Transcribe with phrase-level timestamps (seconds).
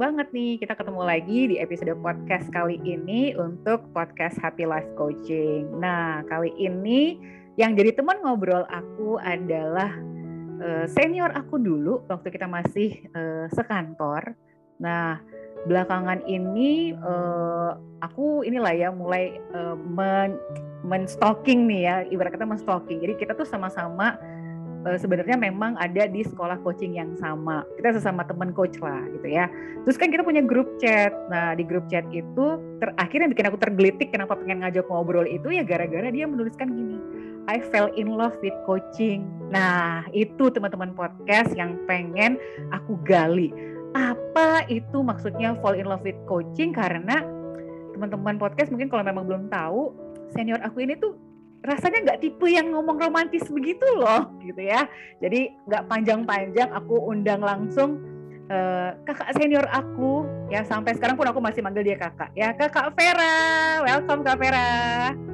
[0.00, 5.76] banget nih kita ketemu lagi di episode podcast kali ini untuk podcast Happy Life Coaching.
[5.76, 7.20] Nah, kali ini
[7.60, 9.92] yang jadi teman ngobrol aku adalah
[10.64, 14.32] uh, senior aku dulu waktu kita masih uh, sekantor.
[14.80, 15.20] Nah,
[15.68, 20.40] belakangan ini uh, aku inilah ya mulai uh, men,
[20.80, 23.04] men stalking nih ya, ibarat kata men stalking.
[23.04, 24.16] Jadi kita tuh sama-sama
[24.86, 27.64] uh, sebenarnya memang ada di sekolah coaching yang sama.
[27.76, 29.48] Kita sesama teman coach lah gitu ya.
[29.84, 31.12] Terus kan kita punya grup chat.
[31.28, 32.46] Nah di grup chat itu
[32.80, 36.98] terakhir yang bikin aku tergelitik kenapa pengen ngajak ngobrol itu ya gara-gara dia menuliskan gini.
[37.48, 39.26] I fell in love with coaching.
[39.50, 42.36] Nah itu teman-teman podcast yang pengen
[42.70, 43.50] aku gali.
[43.90, 46.70] Apa itu maksudnya fall in love with coaching?
[46.70, 47.26] Karena
[47.90, 49.90] teman-teman podcast mungkin kalau memang belum tahu,
[50.30, 51.18] senior aku ini tuh
[51.60, 54.88] rasanya nggak tipe yang ngomong romantis begitu loh gitu ya.
[55.20, 58.00] Jadi nggak panjang-panjang aku undang langsung
[58.48, 60.64] uh, kakak senior aku ya.
[60.64, 62.56] Sampai sekarang pun aku masih manggil dia kakak ya.
[62.56, 64.72] Kakak Vera welcome kak Vera.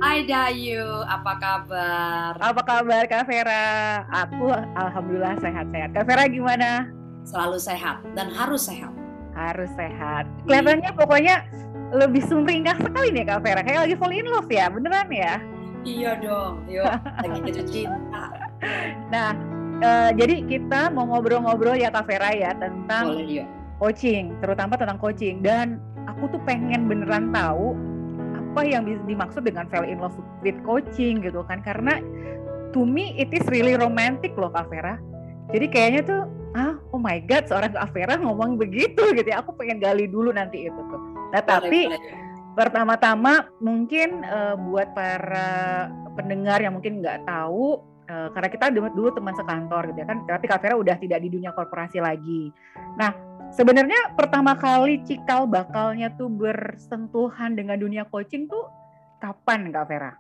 [0.03, 2.33] Hai Dayu apa kabar?
[2.43, 4.03] Apa kabar kak Vera?
[4.27, 5.95] Aku alhamdulillah sehat-sehat.
[5.95, 6.91] Kak Vera gimana?
[7.27, 8.91] Selalu sehat dan harus sehat.
[9.35, 10.27] Harus sehat.
[10.49, 11.37] Kelihatannya pokoknya
[11.95, 13.63] lebih sumringah sekali nih kak Vera.
[13.63, 15.39] Kayak lagi fall in love ya beneran ya
[15.87, 16.83] Iya dong, yuk
[17.23, 18.25] lagi jatuh cinta.
[19.15, 19.37] Nah,
[19.85, 23.47] uh, jadi kita mau ngobrol-ngobrol ya Kak Vera ya tentang Boleh, yuk.
[23.79, 25.39] coaching, terutama tentang coaching.
[25.45, 25.79] Dan
[26.11, 27.79] aku tuh pengen beneran tahu
[28.35, 31.63] apa yang dimaksud dengan fell in love with coaching gitu kan.
[31.63, 32.03] Karena
[32.75, 34.99] to me it is really romantic loh Kak Vera.
[35.55, 36.23] Jadi kayaknya tuh,
[36.59, 39.45] ah oh my god seorang Kak Vera ngomong begitu gitu ya.
[39.45, 41.01] Aku pengen gali dulu nanti itu tuh.
[41.31, 41.81] Nah boleh, tapi...
[41.93, 42.26] Boleh
[42.57, 49.09] Pertama-tama mungkin uh, buat para pendengar yang mungkin nggak tahu uh, karena kita dulu, dulu
[49.13, 52.49] teman sekantor gitu ya kan, tapi Kak Vera udah tidak di dunia korporasi lagi.
[52.97, 53.13] Nah,
[53.53, 58.65] sebenarnya pertama kali cikal bakalnya tuh bersentuhan dengan dunia coaching tuh
[59.21, 60.13] kapan Kak Vera?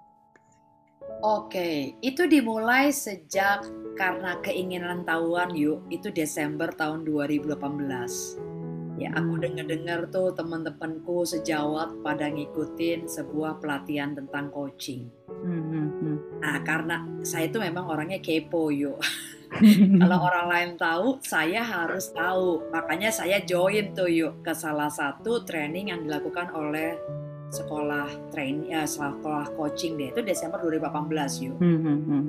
[1.24, 3.64] Oke, itu dimulai sejak
[3.96, 8.55] karena keinginan tahuan yuk, itu Desember tahun 2018
[8.96, 15.12] ya aku dengar-dengar tuh teman-temanku sejawat pada ngikutin sebuah pelatihan tentang coaching.
[15.28, 16.40] Mm-hmm.
[16.40, 18.96] Nah karena saya itu memang orangnya kepo yuk.
[20.02, 22.66] Kalau orang lain tahu, saya harus tahu.
[22.74, 26.98] Makanya saya join tuh yuk ke salah satu training yang dilakukan oleh
[27.46, 31.56] sekolah train ya sekolah coaching deh itu Desember 2018 yuk.
[31.60, 32.22] Mm-hmm.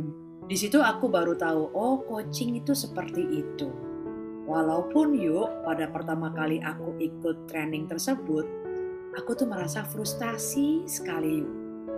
[0.47, 3.86] Di situ aku baru tahu oh coaching itu seperti itu
[4.47, 8.47] Walaupun yuk pada pertama kali aku ikut training tersebut,
[9.19, 11.51] aku tuh merasa frustasi sekali yuk.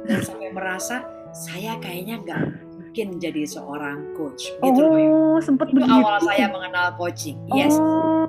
[0.10, 2.42] Dan sampai merasa saya kayaknya nggak
[2.74, 4.50] mungkin jadi seorang coach.
[4.66, 5.94] Gitu oh, loh, sempat begitu.
[5.94, 7.38] awal saya mengenal coaching.
[7.54, 7.78] Yes.
[7.78, 8.26] Oh,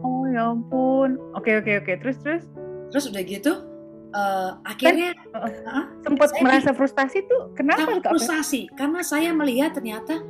[0.00, 1.20] oh ya ampun.
[1.36, 1.92] Oke oke oke.
[2.00, 2.44] Terus terus.
[2.88, 3.52] Terus udah gitu,
[4.16, 7.52] uh, akhirnya kan, uh, uh, sempat merasa frustasi tuh.
[7.52, 8.00] Kenapa?
[8.00, 10.24] Frustasi karena saya melihat ternyata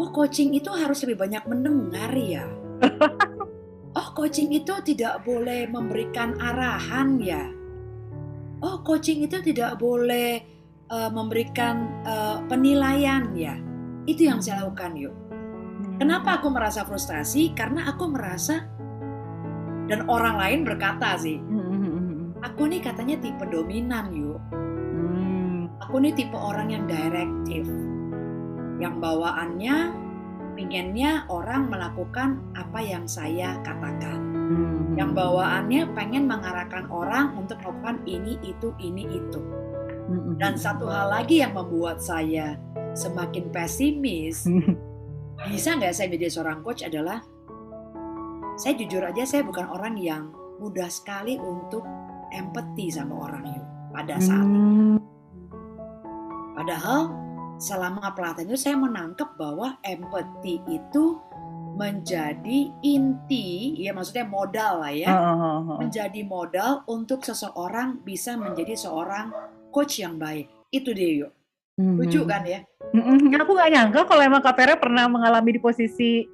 [0.00, 2.48] oh coaching itu harus lebih banyak mendengar ya.
[4.00, 7.44] oh coaching itu tidak boleh memberikan arahan ya.
[8.64, 10.40] Oh coaching itu tidak boleh
[10.88, 13.60] uh, memberikan uh, penilaian ya.
[14.08, 15.12] Itu yang saya lakukan yuk.
[15.12, 16.00] Hmm.
[16.00, 17.52] Kenapa aku merasa frustasi?
[17.52, 18.64] Karena aku merasa
[19.84, 22.40] dan orang lain berkata sih, hmm.
[22.40, 24.40] aku nih katanya tipe dominan yuk.
[24.48, 25.68] Hmm.
[25.84, 27.68] Aku nih tipe orang yang direktif
[28.80, 29.92] yang bawaannya
[30.56, 34.18] pinginnya orang melakukan apa yang saya katakan.
[34.50, 34.98] Hmm.
[34.98, 39.40] Yang bawaannya pengen mengarahkan orang untuk melakukan ini, itu, ini, itu.
[40.10, 40.34] Hmm.
[40.40, 42.58] Dan satu hal lagi yang membuat saya
[42.96, 44.48] semakin pesimis,
[45.52, 47.22] bisa nggak saya menjadi seorang coach adalah
[48.58, 50.28] saya jujur aja saya bukan orang yang
[50.60, 51.80] mudah sekali untuk
[52.28, 54.98] empati sama orang yuk pada saat hmm.
[54.98, 55.08] itu.
[56.52, 57.29] Padahal
[57.60, 61.20] selama pelatihan itu saya menangkap bahwa empati itu
[61.76, 68.36] menjadi inti, ya maksudnya modal lah ya, uh, uh, uh, menjadi modal untuk seseorang bisa
[68.36, 69.32] menjadi seorang
[69.72, 70.48] coach yang baik.
[70.72, 71.32] Itu dia yuk.
[71.80, 72.60] Lucu kan ya?
[72.92, 73.40] Mm-hmm.
[73.40, 76.28] Aku gak nyangka kalau emang Kak Vera pernah mengalami di posisi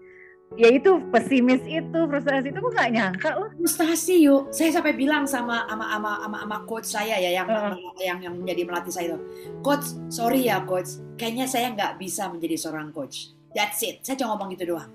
[0.55, 3.51] ya itu pesimis itu frustasi itu aku gak nyangka loh.
[3.59, 4.55] Frustasi yuk.
[4.55, 7.75] Saya sampai bilang sama ama ama ama, ama coach saya ya yang, uh.
[7.99, 9.19] yang yang menjadi melatih saya itu.
[9.67, 11.03] Coach sorry ya coach.
[11.19, 13.35] Kayaknya saya nggak bisa menjadi seorang coach.
[13.51, 14.07] That's it.
[14.07, 14.91] Saya cuma ngomong gitu doang.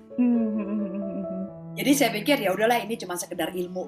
[1.72, 3.84] Jadi saya pikir ya udahlah ini cuma sekedar ilmu.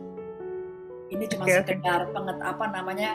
[1.13, 2.13] Ini cuma okay, sekedar okay.
[2.17, 3.11] penget apa namanya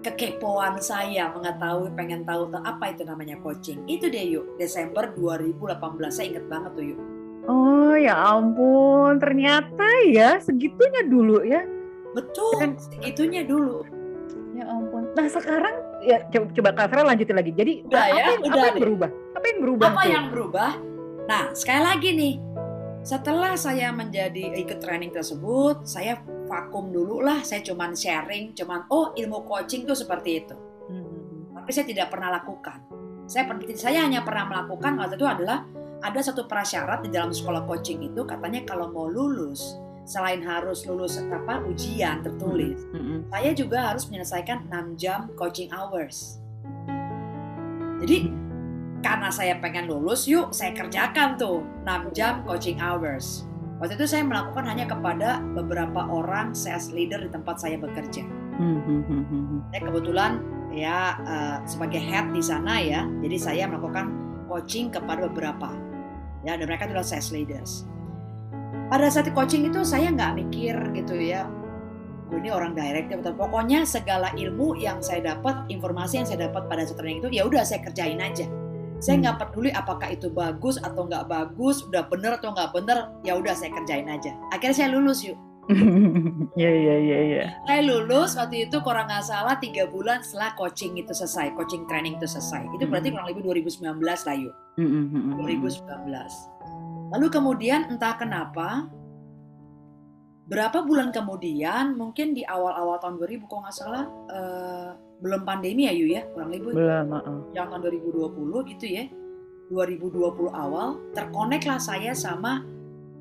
[0.00, 3.84] kekepoan saya mengetahui pengen tahu apa itu namanya coaching.
[3.86, 4.56] Itu deh yuk.
[4.56, 5.78] Desember 2018
[6.10, 7.00] saya inget banget tuh yuk.
[7.46, 11.64] Oh ya ampun, ternyata ya segitunya dulu ya.
[12.16, 13.84] Betul, Dan- segitunya dulu.
[14.56, 15.12] Ya ampun.
[15.12, 17.52] Nah sekarang ya coba, coba Kak Vera lanjutin lagi.
[17.52, 19.10] Jadi Udah apa, ya, yang, udah apa yang berubah?
[19.36, 19.86] Apa yang berubah?
[19.86, 20.08] Apa tuh?
[20.08, 20.70] yang berubah?
[21.26, 22.34] Nah, sekali lagi nih,
[23.02, 27.42] setelah saya menjadi ikut training tersebut, saya vakum dulu lah.
[27.42, 30.56] Saya cuman sharing, cuman oh ilmu coaching tuh seperti itu.
[30.86, 31.50] Hmm.
[31.58, 32.78] Tapi saya tidak pernah lakukan.
[33.26, 35.66] Saya saya hanya pernah melakukan waktu itu adalah
[36.06, 39.74] ada satu prasyarat di dalam sekolah coaching itu katanya kalau mau lulus
[40.06, 43.26] selain harus lulus apa ujian tertulis, Hmm.
[43.26, 46.38] saya juga harus menyelesaikan 6 jam coaching hours.
[48.06, 48.30] Jadi
[49.02, 53.42] karena saya pengen lulus, yuk saya kerjakan tuh 6 jam coaching hours.
[53.82, 58.24] Waktu itu saya melakukan hanya kepada beberapa orang sales leader di tempat saya bekerja.
[58.56, 59.74] Hmm, hmm.
[59.74, 60.32] Saya kebetulan
[60.70, 64.06] ya eh, sebagai head di sana ya, jadi saya melakukan
[64.46, 65.85] coaching kepada beberapa.
[66.46, 67.82] Ya, dan mereka adalah sales leaders.
[68.86, 71.50] Pada saat coaching itu saya nggak mikir gitu ya,
[72.30, 73.18] "Oh, ini orang director.
[73.18, 73.34] Betul.
[73.34, 77.42] Pokoknya segala ilmu yang saya dapat, informasi yang saya dapat pada saat training itu, ya
[77.50, 78.46] udah saya kerjain aja.
[79.02, 79.22] Saya Hmm.
[79.26, 83.52] nggak peduli apakah itu bagus atau nggak bagus, udah bener atau nggak bener, ya udah
[83.52, 84.30] saya kerjain aja.
[84.54, 85.36] Akhirnya saya lulus yuk.
[86.56, 87.44] Iya iya iya iya.
[87.66, 92.16] Saya lulus waktu itu kurang nggak salah tiga bulan setelah coaching itu selesai, coaching training
[92.16, 92.70] itu selesai.
[92.78, 95.42] Itu berarti kurang lebih 2019 lah yuk, Hmm, hmm, hmm, hmm.
[95.42, 96.32] 2019.
[97.14, 98.86] Lalu kemudian entah kenapa,
[100.46, 104.90] berapa bulan kemudian, mungkin di awal-awal tahun 2000 kalau nggak salah, eh,
[105.22, 107.06] belum pandemi ya yuk ya, kurang lebih Belum.
[107.10, 107.38] uh-uh.
[107.56, 109.04] yang tahun 2020 gitu ya,
[109.72, 112.62] 2020 awal, terkonek lah saya sama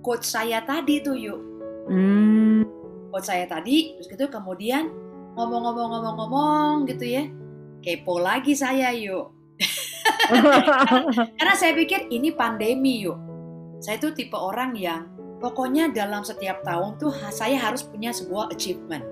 [0.06, 1.55] coach saya tadi tuh yuk.
[1.86, 2.66] Hmm.
[3.14, 4.90] coach saya tadi terus gitu kemudian
[5.38, 7.24] ngomong-ngomong-ngomong-ngomong gitu ya
[7.86, 9.30] kepo lagi saya yuk.
[11.38, 13.16] Karena saya pikir ini pandemi yuk.
[13.78, 15.06] Saya tuh tipe orang yang
[15.38, 19.06] pokoknya dalam setiap tahun tuh saya harus punya sebuah achievement.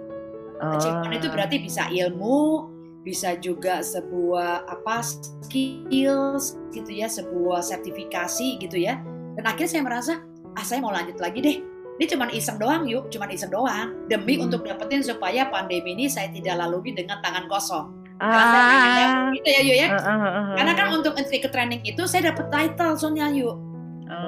[0.58, 1.34] Achievement itu Ah.
[1.38, 2.74] berarti bisa ilmu
[3.04, 8.98] bisa juga sebuah apa skills gitu ya sebuah sertifikasi gitu ya.
[9.38, 10.14] Dan akhirnya saya merasa
[10.58, 11.58] ah saya mau lanjut lagi deh
[12.04, 14.52] ini cuman iseng doang yuk cuman iseng doang demi Hmm.
[14.52, 18.30] untuk dapetin supaya pandemi ini saya tidak lalui dengan tangan kosong Ah.
[18.30, 20.56] dapet gitu ya yuk ya Uh, uh, uh, uh.
[20.60, 23.56] karena kan untuk entry ke training itu saya dapat title soalnya yuk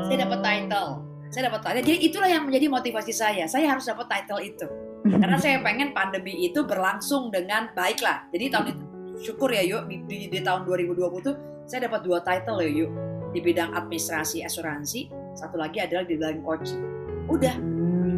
[0.08, 0.46] saya dapat Oh.
[0.48, 0.90] title
[1.30, 4.68] saya dapat title jadi itulah yang menjadi motivasi saya saya harus dapat title itu
[5.22, 8.26] karena saya pengen pandemi itu berlangsung dengan baik lah.
[8.34, 8.84] Jadi tahun itu
[9.22, 11.36] syukur ya yuk di, di, di tahun 2020 tuh
[11.70, 12.90] saya dapat dua title ya yuk
[13.30, 15.06] di bidang administrasi asuransi,
[15.38, 16.82] satu lagi adalah di bidang coaching.
[17.26, 17.56] Udah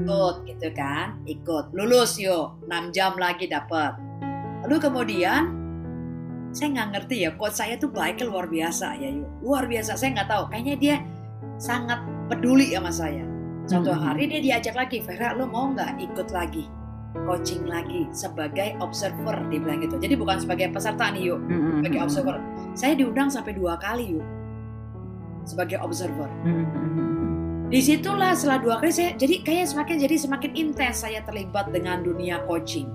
[0.07, 3.95] ikut gitu kan, ikut lulus yuk 6 jam lagi dapat.
[4.63, 5.51] Lalu kemudian
[6.55, 9.27] saya nggak ngerti ya coach saya tuh baiknya luar biasa ya yuk.
[9.43, 10.43] Luar biasa saya nggak tahu.
[10.51, 10.95] Kayaknya dia
[11.59, 11.99] sangat
[12.31, 13.23] peduli sama saya.
[13.67, 13.99] Suatu Hmm.
[13.99, 16.63] hari dia diajak lagi Vera lo mau nggak ikut lagi?
[17.27, 19.99] Coaching lagi sebagai observer dia bilang gitu.
[19.99, 21.39] Jadi bukan sebagai peserta nih yuk.
[21.51, 22.37] Hmm, sebagai hmm, observer.
[22.77, 24.25] Saya diundang sampai dua kali yuk.
[25.47, 26.27] Sebagai observer
[27.67, 32.03] di situlah setelah dua kali saya jadi kayak semakin jadi semakin intens saya terlibat dengan
[32.03, 32.87] dunia coaching.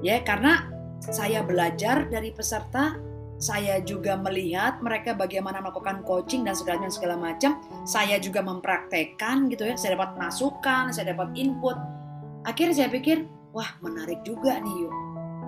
[0.00, 0.68] Ya karena
[1.00, 2.96] saya belajar dari peserta
[3.36, 7.60] saya juga melihat mereka bagaimana melakukan coaching dan segala segala macam.
[7.84, 11.76] Saya juga mempraktekkan gitu ya saya dapat masukan saya dapat input.
[12.48, 14.94] Akhirnya saya pikir wah menarik juga nih yuk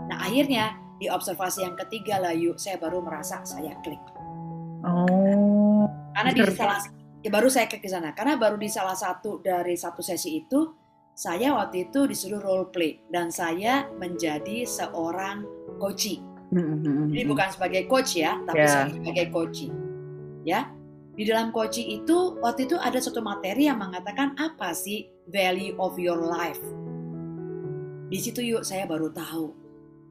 [0.09, 4.01] nah akhirnya di observasi yang ketiga lah yuk saya baru merasa saya klik.
[4.79, 5.85] Oh.
[6.17, 6.81] karena di salah
[7.23, 10.71] ya baru saya di sana karena baru di salah satu dari satu sesi itu
[11.19, 15.43] saya waktu itu disuruh role play dan saya menjadi seorang
[15.83, 16.23] coach.
[16.55, 17.33] Hmm, hmm, hmm, Jadi hmm.
[17.35, 19.67] bukan sebagai coach ya, tapi saya sebagai coach.
[20.47, 20.71] Ya.
[21.19, 25.99] Di dalam coaching itu waktu itu ada satu materi yang mengatakan apa sih value of
[25.99, 26.63] your life.
[28.07, 29.51] Di situ yuk saya baru tahu.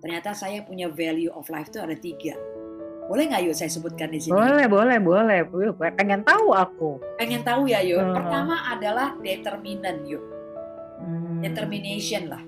[0.03, 2.35] Ternyata saya punya value of life itu ada tiga.
[3.07, 4.35] Boleh nggak yuk saya sebutkan di sini?
[4.35, 5.39] Boleh, boleh, boleh.
[5.47, 6.99] Wih, Pengen tahu aku.
[7.15, 8.03] Pengen tahu ya yuk.
[8.03, 8.15] Hmm.
[8.19, 10.23] Pertama adalah determinant yuk.
[10.99, 11.39] Hmm.
[11.39, 12.43] Determination lah.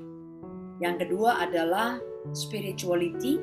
[0.84, 2.00] Yang kedua adalah
[2.36, 3.40] spirituality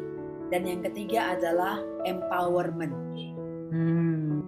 [0.52, 2.94] dan yang ketiga adalah empowerment.
[3.72, 4.44] Hmm.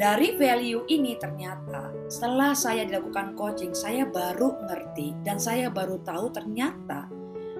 [0.00, 6.32] Dari value ini ternyata setelah saya dilakukan coaching, saya baru ngerti dan saya baru tahu
[6.32, 7.12] ternyata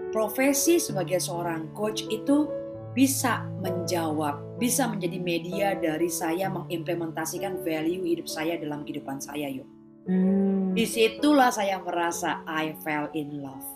[0.09, 2.49] profesi sebagai seorang coach itu
[2.91, 9.69] bisa menjawab, bisa menjadi media dari saya mengimplementasikan value hidup saya dalam kehidupan saya yuk.
[10.11, 10.75] Hmm.
[10.75, 13.69] Di situlah saya merasa I fell in love.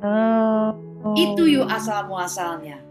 [0.00, 0.72] Oh.
[1.18, 2.88] Itu yuk asal muasalnya.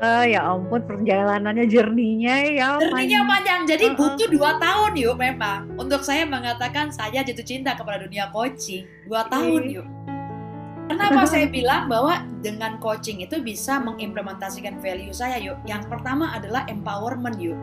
[0.00, 3.98] Uh, ya ampun perjalanannya jerninya ya jerninya panjang jadi uh -uh.
[4.00, 9.28] butuh dua tahun yuk memang untuk saya mengatakan saya jatuh cinta kepada dunia coaching dua
[9.28, 9.84] tahun yuk
[10.90, 15.62] kenapa saya bilang bahwa dengan coaching itu bisa mengimplementasikan value saya yuk?
[15.62, 17.58] Yang pertama adalah empowerment yuk.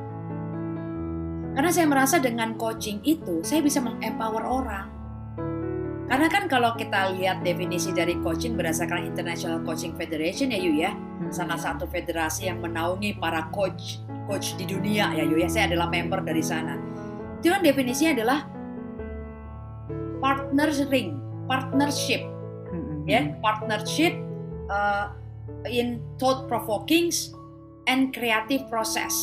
[1.58, 4.88] Karena saya merasa dengan coaching itu saya bisa mengempower orang.
[6.08, 10.96] Karena kan kalau kita lihat definisi dari coaching berdasarkan International Coaching Federation ya Yu ya,
[11.36, 15.92] salah satu federasi yang menaungi para coach coach di dunia ya Yu ya, saya adalah
[15.92, 16.80] member dari sana.
[17.44, 18.40] Itu kan definisinya adalah
[20.24, 21.20] partnering,
[21.50, 22.24] partnership,
[23.08, 23.10] hmm.
[23.10, 24.12] ya partnership
[24.68, 25.16] uh,
[25.64, 27.08] in thought provoking
[27.88, 29.16] and creative process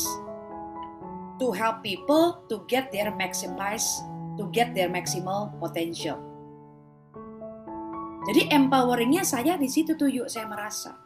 [1.37, 3.85] to help people to get their maximize
[4.41, 6.19] to get their maximal potential.
[8.25, 10.97] Jadi empoweringnya saya di situ tuh yuk saya merasa.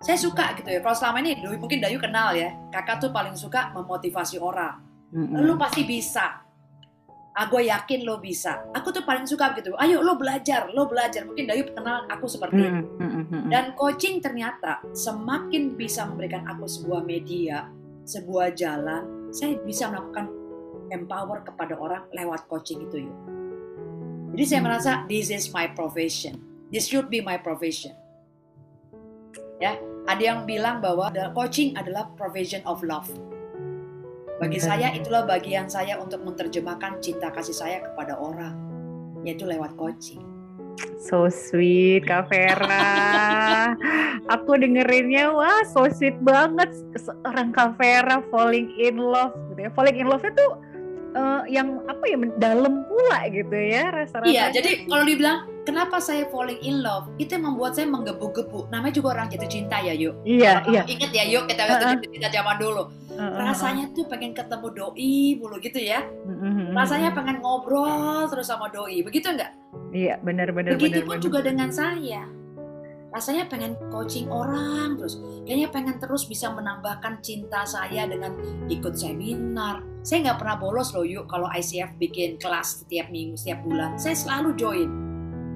[0.00, 0.80] Saya suka gitu ya.
[0.80, 4.80] Kalau selama ini mungkin Dayu kenal ya, kakak tuh paling suka memotivasi orang.
[5.12, 5.40] Mm-hmm.
[5.44, 6.44] Lu pasti bisa.
[7.30, 8.66] Aku ah, yakin lo bisa.
[8.74, 9.72] Aku tuh paling suka gitu.
[9.78, 11.22] Ayo lo belajar, lo belajar.
[11.24, 12.84] Mungkin Dayu kenal aku seperti itu.
[12.98, 13.42] Mm-hmm.
[13.48, 17.70] Dan coaching ternyata semakin bisa memberikan aku sebuah media,
[18.02, 20.26] sebuah jalan, saya bisa melakukan
[20.90, 23.16] empower kepada orang lewat coaching itu yuk.
[24.34, 27.98] Jadi saya merasa this is my profession This should be my profession.
[29.58, 29.74] Ya,
[30.06, 33.10] ada yang bilang bahwa coaching adalah provision of love.
[34.40, 38.56] Bagi saya itulah bagian saya untuk menerjemahkan cinta kasih saya kepada orang,
[39.20, 40.24] yaitu lewat coaching.
[40.96, 43.76] So sweet, Kak Vera.
[44.40, 46.72] Aku dengerinnya, wah so sweet banget.
[46.96, 49.36] Seorang Kak Vera falling in love.
[49.52, 49.70] Gitu ya.
[49.76, 50.46] Falling in love itu
[51.16, 54.32] uh, yang apa ya dalam pula gitu ya rasa-rasanya.
[54.32, 58.94] Iya, jadi kalau dibilang kenapa saya falling in love itu yang membuat saya menggebu-gebu namanya
[58.94, 62.56] juga orang jatuh cinta ya yuk iya iya ingat ya yuk kita jatuh cinta zaman
[62.58, 62.82] dulu
[63.20, 63.44] uh-uh.
[63.44, 66.72] rasanya tuh pengen ketemu doi mulu gitu ya uh-uh.
[66.72, 69.52] rasanya pengen ngobrol terus sama doi begitu enggak
[69.92, 72.24] iya benar-benar begitu pun juga dengan saya
[73.10, 78.38] rasanya pengen coaching orang terus kayaknya pengen terus bisa menambahkan cinta saya dengan
[78.70, 83.60] ikut seminar saya nggak pernah bolos loh yuk kalau ICF bikin kelas setiap minggu setiap
[83.66, 85.10] bulan saya selalu join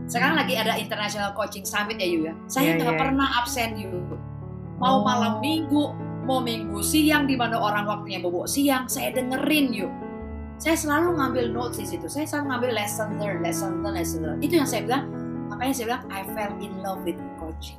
[0.04, 2.34] sekarang lagi ada International Coaching Summit ya Yu ya.
[2.44, 3.00] Saya iya, nggak yeah, yeah.
[3.00, 3.88] pernah absen Yu.
[4.76, 5.02] Mau oh.
[5.06, 9.92] malam minggu, mau minggu siang di mana orang waktunya bobo siang, saya dengerin yuk.
[10.56, 12.08] Saya selalu ngambil notes di situ.
[12.08, 14.38] Saya selalu ngambil lesson learn, lesson learn, lesson learn.
[14.40, 15.04] Itu yang saya bilang.
[15.52, 17.76] Makanya saya bilang I fell in love with coaching.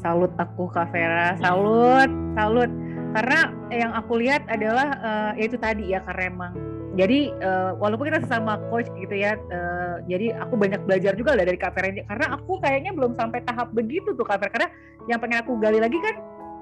[0.00, 2.70] Salut aku Kak Vera, salut, salut.
[3.12, 6.52] Karena yang aku lihat adalah uh, yaitu tadi ya karena emang
[6.98, 11.46] jadi uh, walaupun kita sesama coach gitu ya uh, jadi aku banyak belajar juga lah
[11.46, 14.68] dari Kak Vera ini karena aku kayaknya belum sampai tahap begitu tuh Kak Vera karena
[15.06, 16.14] yang pengen aku gali lagi kan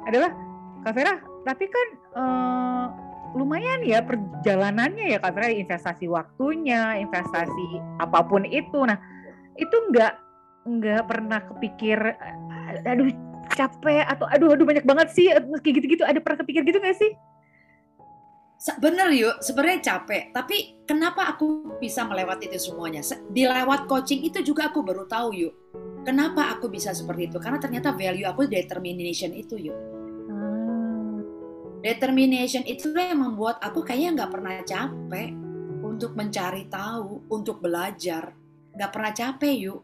[0.08, 0.30] adalah
[0.84, 1.14] Kak Vera
[1.46, 2.86] tapi kan uh,
[3.36, 5.48] lumayan ya perjalanannya ya Kak Vera.
[5.52, 8.78] Investasi waktunya investasi apa pun itu.
[8.84, 8.96] Nah
[9.58, 10.12] itu nggak
[10.68, 11.98] nggak pernah kepikir
[12.84, 13.08] aduh
[13.56, 16.04] capek atau aduh aduh banyak banget sih kayak gitu-gitu.
[16.04, 17.12] Ada pernah kepikir gitu nggak sih?
[18.82, 19.38] Bener yuk.
[19.38, 20.34] Sebenarnya capek.
[20.34, 23.06] Tapi kenapa aku bisa melewati itu semuanya?
[23.30, 25.54] Di lewat coaching itu juga aku baru tahu yuk.
[26.02, 27.38] Kenapa aku bisa seperti itu?
[27.38, 29.78] Karena ternyata value aku determination itu yuk.
[31.82, 35.30] Determination itu yang membuat aku kayaknya nggak pernah capek
[35.82, 38.34] untuk mencari tahu untuk belajar.
[38.74, 39.80] Nggak pernah capek yuk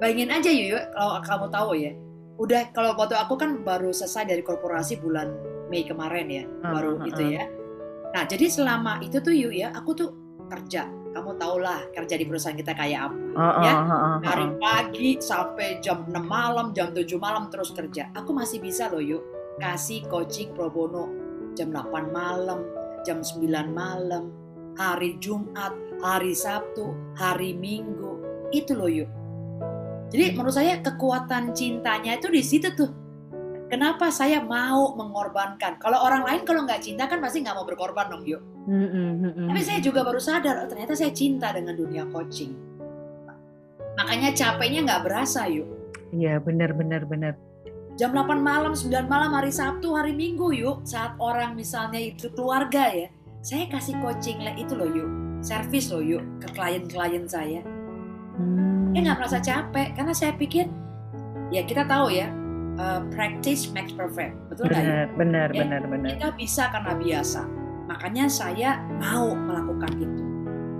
[0.00, 1.92] bayangin aja yuk, yuk kalau kamu tahu ya.
[2.40, 5.28] Udah kalau waktu aku kan baru selesai dari korporasi bulan
[5.68, 7.44] Mei kemarin ya uh, baru uh, itu ya.
[8.10, 10.10] Nah, jadi selama itu tuh yuk ya, aku tuh
[10.50, 10.88] kerja.
[11.10, 13.16] Kamu tau lah kerja di perusahaan kita kayak apa.
[13.34, 13.72] Uh, ya,
[14.22, 18.10] dari pagi sampai jam 6 malam, jam 7 malam terus kerja.
[18.18, 19.22] Aku masih bisa loh yuk
[19.60, 21.12] kasih coaching pro bono
[21.54, 22.64] jam 8 malam,
[23.04, 24.32] jam 9 malam,
[24.74, 28.18] hari Jumat, hari Sabtu, hari Minggu.
[28.50, 29.10] Itu loh yuk.
[30.10, 32.90] Jadi menurut saya kekuatan cintanya itu di situ tuh
[33.70, 35.78] Kenapa saya mau mengorbankan?
[35.78, 38.42] Kalau orang lain kalau nggak cinta kan pasti nggak mau berkorban dong, yuk.
[38.66, 39.46] Mm-hmm.
[39.46, 42.50] Tapi saya juga baru sadar, oh, ternyata saya cinta dengan dunia coaching.
[43.94, 45.70] Makanya capeknya nggak berasa, yuk.
[46.10, 47.38] Iya, benar, benar, benar.
[48.00, 50.88] Jam 8 malam, 9 malam, hari Sabtu, hari Minggu, yuk.
[50.88, 53.12] Saat orang misalnya itu keluarga ya,
[53.44, 55.10] saya kasih coaching lah itu loh, yuk.
[55.44, 57.60] Service loh, yuk, ke klien-klien saya.
[58.40, 58.96] Hmm.
[58.96, 60.64] Ya nggak merasa capek, karena saya pikir,
[61.52, 62.32] ya kita tahu ya,
[62.80, 64.32] uh, practice makes perfect.
[64.48, 65.04] Betul nggak ya?
[65.20, 65.60] Benar, ya?
[65.60, 66.08] benar, benar.
[66.16, 67.42] Kita bisa karena biasa.
[67.84, 70.24] Makanya saya mau melakukan itu.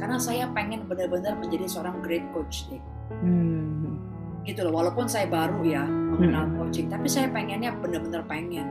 [0.00, 2.80] Karena saya pengen benar-benar menjadi seorang great coach deh.
[3.20, 4.00] Hmm.
[4.48, 4.72] Gitu loh.
[4.72, 5.84] Walaupun saya baru ya
[6.20, 8.68] mengenal coaching, tapi saya pengennya benar-benar pengen.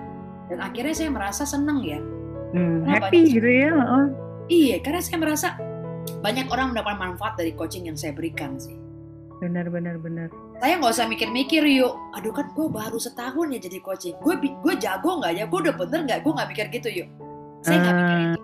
[0.48, 2.00] Dan akhirnya saya merasa seneng ya.
[2.54, 3.70] Hmm, Kenapa happy gitu ya.
[3.74, 4.06] heeh.
[4.50, 5.48] Iya, karena saya merasa
[6.20, 8.74] banyak orang mendapat manfaat dari coaching yang saya berikan sih.
[9.40, 10.28] Benar benar benar.
[10.60, 11.96] Saya nggak usah mikir-mikir yuk.
[12.12, 14.16] Aduh kan gue baru setahun ya jadi coaching.
[14.20, 15.44] Gue gue jago nggak ya?
[15.48, 16.20] Gue udah bener nggak?
[16.26, 17.10] Gue nggak mikir gitu yuk.
[17.62, 18.42] Saya nggak mikir Ah, itu.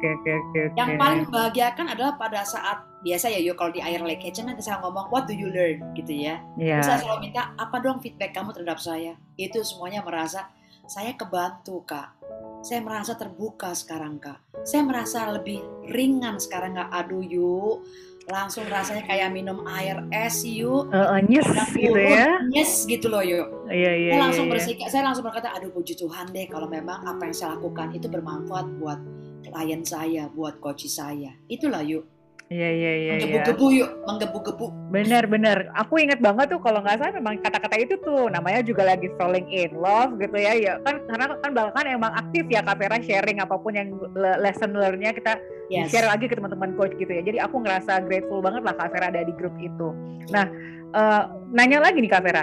[0.00, 0.60] Oke oke oke.
[0.80, 4.64] Yang paling membahagiakan adalah pada saat biasa ya yuk kalau di air lake kitchen nanti
[4.64, 6.40] saya ngomong what do you learn gitu ya.
[6.56, 6.80] Iya.
[6.80, 9.20] Terus saya selalu minta apa dong feedback kamu terhadap saya.
[9.36, 10.48] Itu semuanya merasa
[10.88, 12.16] saya kebantu kak.
[12.64, 14.40] Saya merasa terbuka sekarang kak.
[14.64, 15.60] Saya merasa lebih
[15.92, 16.88] ringan sekarang kak.
[16.88, 17.84] Aduh yuk.
[18.24, 20.88] Langsung rasanya kayak minum air es yuk.
[20.88, 22.40] Heeh, nyes Udah gitu ya.
[22.48, 23.68] Yes gitu loh yuk.
[23.68, 24.10] Iya iya.
[24.16, 24.54] saya langsung iya, iya.
[24.56, 28.08] bersikap, saya langsung berkata, aduh puji Tuhan deh kalau memang apa yang saya lakukan itu
[28.08, 29.19] bermanfaat buat
[29.50, 31.34] klien saya, buat coach saya.
[31.46, 32.06] Itulah yuk,
[32.50, 32.92] Iya iya iya.
[32.98, 33.10] iya.
[33.14, 34.66] menggebu-gebu yuk, menggebu-gebu.
[34.90, 35.70] Bener bener.
[35.78, 39.46] Aku inget banget tuh kalau nggak salah memang kata-kata itu tuh namanya juga lagi falling
[39.46, 40.58] in love gitu ya.
[40.58, 44.38] Ya kan karena kan bahkan emang aktif ya Kak Vera sharing apa pun yang le-
[44.42, 45.38] lesson learn-nya kita
[45.70, 45.94] Yes.
[45.94, 47.22] share lagi ke teman-teman coach gitu ya.
[47.22, 49.94] Jadi aku ngerasa grateful banget lah Kak Vera ada di grup itu.
[50.34, 50.50] Nah,
[50.90, 51.22] eh,
[51.54, 52.42] nanya lagi nih Kak Vera.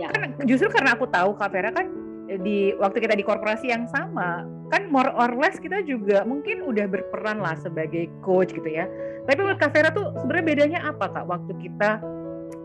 [0.00, 0.08] Ya.
[0.08, 1.92] Kan justru karena aku tahu Kak Vera kan
[2.40, 6.88] di waktu kita di korporasi yang sama, kan more or less kita juga mungkin udah
[6.88, 8.88] berperan lah sebagai coach gitu ya.
[9.28, 12.00] Tapi menurut Kak Vera tuh sebenarnya bedanya apa Kak waktu kita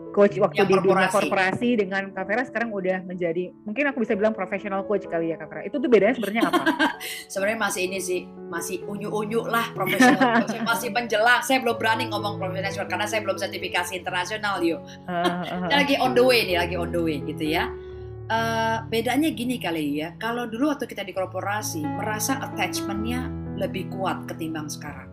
[0.08, 1.14] coach waktu Yang di dunia korporasi.
[1.14, 5.36] korporasi dengan Kak Vera sekarang udah menjadi mungkin aku bisa bilang professional coach kali ya
[5.38, 5.62] Kak Vera.
[5.68, 6.62] Itu tuh bedanya sebenarnya apa?
[7.32, 8.20] Sebenarnya masih ini sih,
[8.50, 10.58] masih unyu-unyu lah profesional coach.
[10.64, 11.40] masih menjelang.
[11.46, 14.80] Saya belum berani ngomong profesional karena saya belum sertifikasi internasional yuk.
[15.06, 17.70] Saya lagi on the way nih, lagi on the way gitu ya.
[18.28, 23.24] Eh, bedanya gini kali ya, kalau dulu waktu kita di korporasi merasa attachmentnya
[23.56, 25.08] lebih kuat ketimbang sekarang.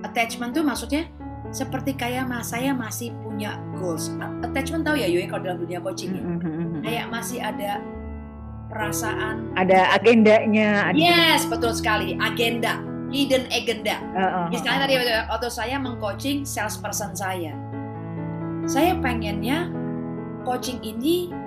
[0.00, 1.12] Attachment tuh maksudnya
[1.52, 4.08] seperti kayak mas saya masih punya goals.
[4.40, 6.24] Attachment tahu ya Yui kalau dalam dunia coaching ya?
[6.24, 6.80] mm, mm, mm, mm.
[6.88, 7.84] kayak masih ada
[8.72, 9.52] perasaan.
[9.52, 12.16] Ada agendanya, ada Yes, betul sekali.
[12.16, 12.80] Agenda,
[13.12, 14.00] hidden agenda.
[14.16, 14.46] Eh, eh.
[14.48, 14.94] Misalnya tadi
[15.28, 17.52] waktu saya mengcoaching salesperson saya,
[18.64, 19.68] saya pengennya
[20.48, 21.41] coaching ini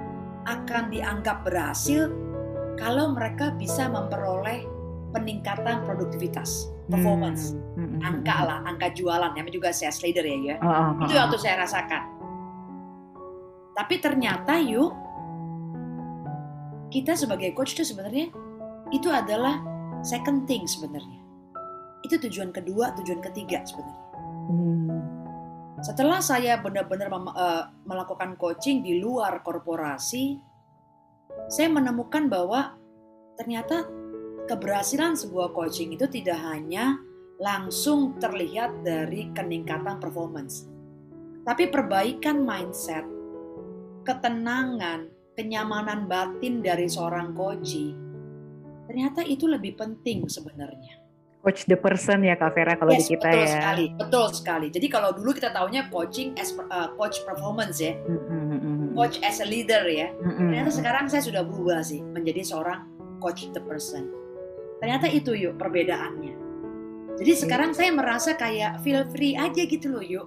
[0.46, 2.10] akan dianggap berhasil
[2.78, 4.66] kalau mereka bisa memperoleh
[5.16, 8.02] peningkatan produktivitas, performance, Hmm, mm, mm, mm.
[8.04, 10.56] angka lah, angka jualan, namanya juga sales leader ya, ya.
[10.60, 12.04] Oh, oh, Itu waktu saya rasakan.
[13.76, 14.92] Tapi ternyata yuk,
[16.92, 18.28] kita sebagai coach itu sebenarnya
[18.92, 19.64] itu adalah
[20.04, 21.24] second thing sebenarnya.
[22.04, 24.04] Itu tujuan kedua, tujuan ketiga sebenarnya.
[24.52, 25.15] Hmm.
[25.84, 30.40] Setelah saya benar-benar eh, melakukan coaching di luar korporasi,
[31.52, 32.80] saya menemukan bahwa
[33.36, 33.84] ternyata
[34.48, 36.96] keberhasilan sebuah coaching itu tidak hanya
[37.36, 40.64] langsung terlihat dari peningkatan performance,
[41.44, 43.04] tapi perbaikan mindset,
[44.08, 47.76] ketenangan, kenyamanan batin dari seorang coach.
[48.88, 51.05] Ternyata itu lebih penting sebenarnya.
[51.46, 53.54] Coach the person ya Kak Vera kalau Yes, di kita betul ya.
[53.54, 54.68] sekali, betul sekali.
[54.74, 58.90] Jadi kalau dulu kita taunya coaching as uh, coach performance ya, Mm, mm, mm, mm.
[58.98, 60.10] coach as a leader ya.
[60.18, 62.90] Mm, mm, Ternyata sekarang saya sudah berubah sih menjadi seorang
[63.22, 64.10] coach the person.
[64.82, 66.34] Ternyata itu yuk perbedaannya.
[67.16, 70.26] Jadi sekarang saya merasa kayak feel free aja gitu loh yuk.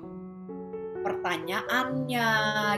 [1.02, 2.26] Pertanyaannya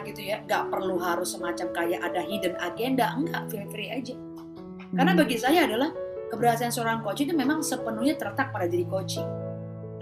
[0.02, 4.16] gitu ya, nggak perlu harus semacam kayak ada hidden agenda, enggak feel free aja.
[4.90, 5.92] Karena Hmm, bagi saya adalah
[6.30, 9.26] keberhasilan seorang coach itu memang sepenuhnya terletak pada diri coaching.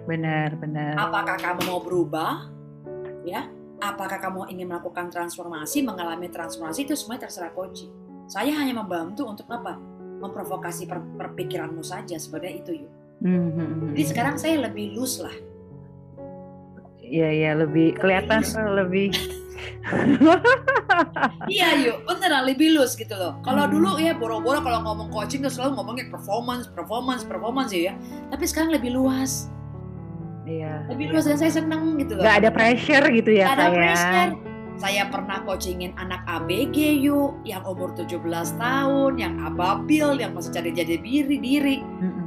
[0.05, 0.97] benar benar.
[0.97, 2.49] Apakah kamu mau berubah?
[3.29, 3.45] Ya,
[3.77, 7.93] apakah kamu ingin melakukan transformasi, mengalami transformasi itu semuanya terserah coaching.
[8.25, 9.77] Saya hanya membantu untuk apa?
[10.19, 12.93] Memprovokasi per- perpikiranmu saja sebenarnya itu yuk.
[13.21, 13.89] Hmm, hmm, hmm.
[13.93, 15.37] Jadi sekarang saya lebih loose lah.
[16.99, 18.57] Iya iya lebih kelihatan Yes.
[18.81, 19.09] lebih.
[21.49, 23.39] Iya yuk, beneran lebih loose gitu loh.
[23.41, 23.73] Kalau Hmm.
[23.73, 27.95] dulu ya boro-boro kalau ngomong coaching tuh selalu ngomongnya performance, performance, performance ya.
[28.29, 29.49] Tapi sekarang lebih luas,
[30.45, 30.89] Iya.
[30.89, 32.25] lebih luas dan saya seneng gitu loh.
[32.25, 33.75] Gak ada pressure gitu ya Gak ada saya.
[33.75, 34.31] pressure.
[34.79, 40.71] Saya pernah coachingin anak ABG yuk, yang umur 17 tahun, yang ababil, yang masih cari
[40.71, 41.77] jadi diri diri.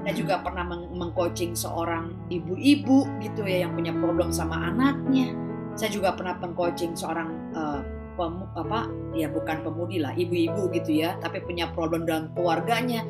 [0.04, 5.32] Saya juga pernah meng- mengcoaching seorang ibu-ibu gitu ya yang punya problem sama anaknya.
[5.74, 7.80] Saya juga pernah mengcoaching seorang eh,
[8.16, 13.04] pemu- apa ya bukan pemudi lah, ibu-ibu gitu ya, tapi punya problem dalam keluarganya.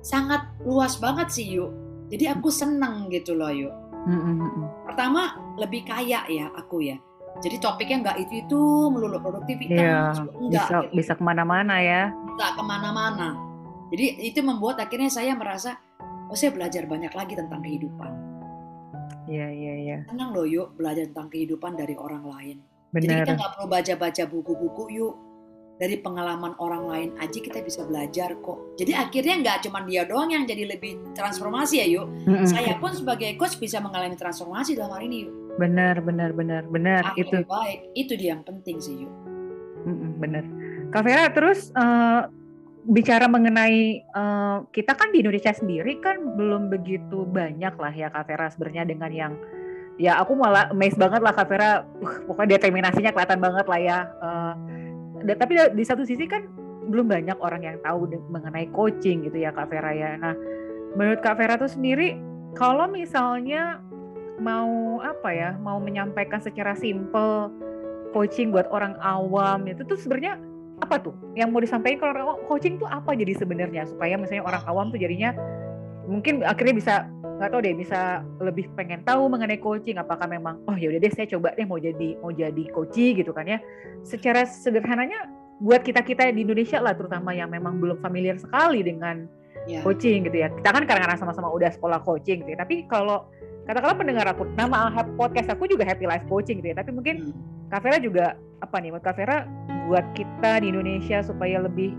[0.00, 1.70] Sangat luas banget sih yuk.
[2.08, 3.74] Jadi aku seneng gitu loh yuk.
[4.88, 6.96] Pertama lebih kaya ya aku ya.
[7.38, 10.94] Jadi topiknya nggak itu itu melulu produktivitas, Iya, enggak bisa gitu.
[10.96, 12.10] bisa ke mana-mana ya.
[12.10, 13.28] nggak ke mana-mana.
[13.94, 15.78] Jadi itu membuat akhirnya saya merasa,
[16.28, 18.10] oh saya belajar banyak lagi tentang kehidupan.
[19.28, 19.98] Iya iya iya.
[20.08, 22.56] Senang loh yuk belajar tentang kehidupan dari orang lain.
[22.96, 23.20] Jadi Benar.
[23.28, 25.14] kita nggak perlu baca-baca buku-buku yuk.
[25.78, 28.74] dari pengalaman orang lain aja kita bisa belajar kok.
[28.74, 32.10] Jadi akhirnya nggak cuma dia doang yang jadi lebih transformasi ya yuk.
[32.26, 32.50] Mm-mm.
[32.50, 35.32] Saya pun sebagai coach bisa mengalami transformasi dalam hari ini yuk.
[35.54, 37.46] Benar, benar, benar, benar itu.
[37.46, 37.94] baik.
[37.94, 39.12] Itu dia yang penting sih yuk.
[39.86, 40.42] Mm-mm, benar.
[40.90, 42.22] Kak Vera, terus eh,
[42.88, 48.24] bicara mengenai eh, kita kan di Indonesia sendiri kan belum begitu banyak lah ya Kak
[48.26, 49.32] Vera sebenarnya dengan yang
[49.98, 51.82] ya aku malah amazed banget lah Kak Vera.
[52.00, 53.98] Uh, pokoknya determinasinya kelihatan banget lah ya.
[54.06, 54.52] Eh,
[55.26, 56.46] da- tapi da- di satu sisi kan
[56.88, 60.16] belum banyak orang yang tahu mengenai coaching gitu ya Kak Vera ya.
[60.16, 60.34] Nah,
[60.96, 62.16] menurut Kak Vera tuh sendiri
[62.56, 63.82] kalau misalnya
[64.38, 67.50] mau apa ya, mau menyampaikan secara simple
[68.14, 70.40] coaching buat orang awam itu tuh sebenarnya
[70.78, 71.14] apa tuh?
[71.34, 73.86] Yang mau disampaikan kalau orang awam, coaching tuh apa jadi sebenarnya?
[73.88, 75.34] Supaya misalnya orang awam tuh jadinya
[76.08, 76.94] mungkin akhirnya bisa
[77.38, 79.98] nggak tahu deh bisa lebih pengen tahu mengenai coaching.
[80.00, 83.30] Apakah memang oh ya udah deh saya coba deh mau jadi mau jadi coaching gitu
[83.34, 83.58] kan ya.
[84.02, 89.26] Secara sederhananya buat kita kita di Indonesia lah terutama yang memang belum familiar sekali dengan
[89.68, 89.84] Ya.
[89.84, 90.48] coaching gitu ya.
[90.48, 92.58] Kita kan kadang-kadang sama-sama udah sekolah coaching gitu ya.
[92.64, 93.28] Tapi kalau
[93.68, 96.76] katakanlah pendengar aku nama podcast aku juga Happy Life Coaching gitu ya.
[96.80, 97.68] Tapi mungkin Hmm.
[97.68, 99.46] Kak Vera juga apa nih buat Kak Vera
[99.88, 101.94] buat kita di Indonesia supaya lebih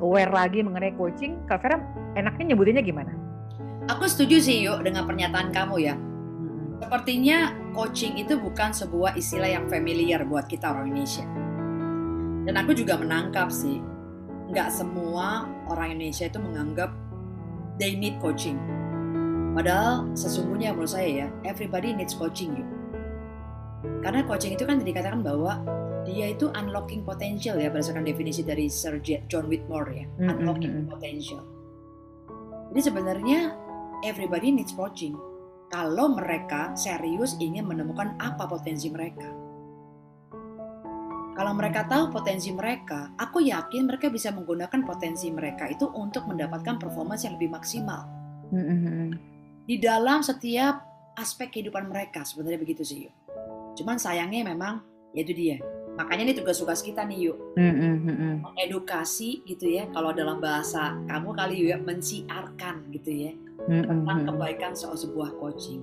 [0.00, 1.76] aware lagi mengenai coaching Kak Vera
[2.16, 3.12] enaknya nyebutinnya gimana?
[3.88, 5.96] Aku setuju sih yuk dengan pernyataan kamu ya.
[6.78, 11.26] Sepertinya coaching itu bukan sebuah istilah yang familiar buat kita orang Indonesia.
[12.46, 13.82] Dan aku juga menangkap sih,
[14.52, 16.94] nggak semua orang Indonesia itu menganggap
[17.82, 18.56] they need coaching.
[19.56, 22.68] Padahal sesungguhnya menurut saya ya, everybody needs coaching yuk.
[24.02, 25.62] Karena coaching itu kan dikatakan bahwa
[26.02, 30.74] dia itu unlocking potential ya berdasarkan definisi dari Sir John Whitmore ya, Mm, mm, unlocking
[30.88, 31.42] potential.
[32.72, 33.40] Jadi sebenarnya
[34.04, 35.16] everybody needs coaching
[35.68, 39.28] kalau mereka serius ingin menemukan apa potensi mereka.
[41.38, 46.82] Kalau mereka tahu potensi mereka, aku yakin mereka bisa menggunakan potensi mereka itu untuk mendapatkan
[46.82, 48.10] performance yang lebih maksimal
[48.50, 49.14] Mm-mm.
[49.62, 50.82] di dalam setiap
[51.14, 52.26] aspek kehidupan mereka.
[52.26, 53.14] Sebenarnya begitu sih, yuk.
[53.78, 54.82] Cuman sayangnya memang
[55.14, 55.56] ya itu dia.
[55.94, 57.38] Makanya ini tugas-tugas kita nih, yuk.
[57.58, 58.42] Mm-mm.
[58.42, 59.90] Mengedukasi gitu ya.
[59.90, 63.32] Kalau dalam bahasa kamu kali yuk, ya, mensiarkan gitu ya.
[63.68, 63.84] Mm-mm.
[63.84, 65.82] tentang kebaikan soal sebuah coaching.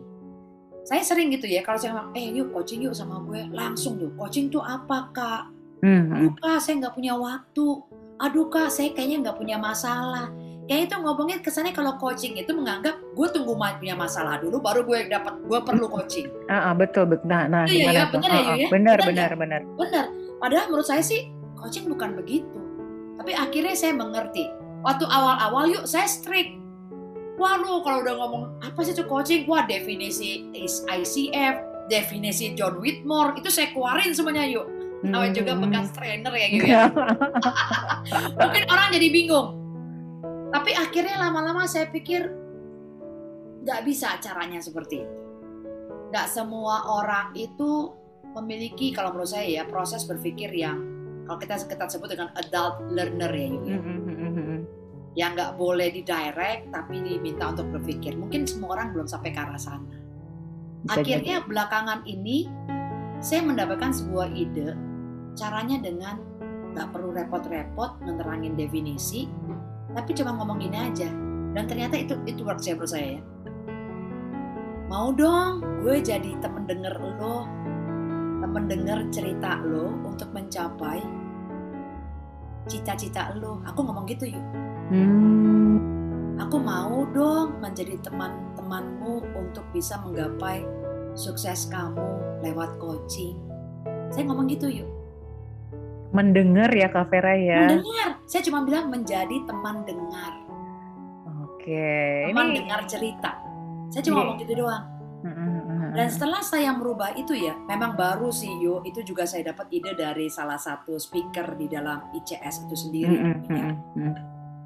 [0.86, 4.14] Saya sering gitu ya, kalau saya ngomong, eh yuk coaching yuk sama gue, langsung tuh,
[4.16, 5.44] coaching tuh apa kak?
[5.84, 6.14] Mm-mm.
[6.14, 7.68] Aduh kak, saya nggak punya waktu.
[8.22, 10.32] Aduh kak, saya kayaknya nggak punya masalah.
[10.66, 15.06] Kayak itu ngomongnya kesannya kalau coaching itu menganggap gue tunggu punya masalah dulu, baru gue
[15.14, 16.26] dapat, gue perlu coaching.
[16.50, 17.30] Ah, ah, betul betul.
[17.30, 18.14] Nah, nah Iya, gimana iya, tuh?
[18.18, 18.68] bener ya, Ah, ah, Yu, ya?
[18.74, 19.62] Benar, Bener benar, benar.
[19.78, 20.06] Bener,
[20.42, 22.58] padahal menurut saya sih coaching bukan begitu.
[23.22, 24.50] Tapi akhirnya saya mengerti.
[24.82, 26.58] Waktu awal-awal yuk saya strict.
[27.36, 29.46] Wah lu kalau udah ngomong apa sih itu coaching?
[29.46, 34.66] Wah definisi is ICF, definisi John Whitmore itu saya keluarin semuanya yuk.
[35.06, 35.64] Namanya juga Mm-mm.
[35.70, 36.84] bekas trainer ya gitu ya.
[38.42, 39.65] Mungkin orang jadi bingung.
[40.56, 42.32] Tapi akhirnya lama-lama saya pikir
[43.68, 45.16] nggak bisa caranya seperti itu.
[46.16, 47.92] Nggak semua orang itu
[48.40, 50.80] memiliki kalau menurut saya ya proses berpikir yang
[51.28, 53.80] kalau kita kita sebut dengan adult learner ya Yu, ya.
[53.82, 54.60] Mm-mm.
[55.16, 58.16] yang nggak boleh didirect tapi diminta untuk berpikir.
[58.16, 59.92] Mungkin semua orang belum sampai ke arah sana.
[60.88, 62.48] Akhirnya belakangan ini
[63.20, 64.72] saya mendapatkan sebuah ide
[65.36, 66.16] caranya dengan
[66.76, 69.28] nggak perlu repot-repot menerangin definisi,
[69.96, 71.08] tapi cuma ngomong gini aja.
[71.56, 73.22] Dan ternyata itu itu work saya menurut saya ya.
[74.92, 77.48] Mau dong gue jadi temen denger lo,
[78.44, 81.00] temen denger cerita lo untuk mencapai
[82.68, 83.64] cita-cita lo.
[83.64, 84.46] Aku ngomong gitu yuk.
[84.92, 85.80] Hmm.
[86.36, 90.62] Aku mau dong menjadi teman-temanmu untuk bisa menggapai
[91.16, 92.06] sukses kamu
[92.44, 93.40] lewat coaching.
[94.12, 94.95] Saya ngomong gitu yuk.
[96.16, 97.76] Mendengar ya Kak Vera ya.
[97.76, 98.10] Mendengar.
[98.24, 100.34] Saya cuma bilang menjadi teman dengar.
[101.44, 102.32] Oke.
[102.32, 103.32] Teman Ini dengar cerita.
[103.92, 104.22] Saya cuma Iya.
[104.24, 104.86] ngomong gitu doang.
[105.26, 105.92] Mm-mm.
[105.98, 109.98] Dan setelah saya merubah itu ya, memang baru sih yo, itu juga saya dapat ide
[109.98, 113.16] dari salah satu speaker di dalam ICS itu sendiri.
[113.50, 113.74] Ya.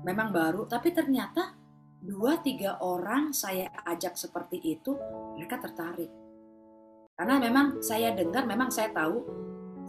[0.04, 1.56] Memang baru, tapi ternyata
[2.02, 4.98] dua tiga orang saya ajak seperti itu,
[5.38, 6.12] mereka tertarik.
[7.16, 9.24] Karena memang saya dengar, memang saya tahu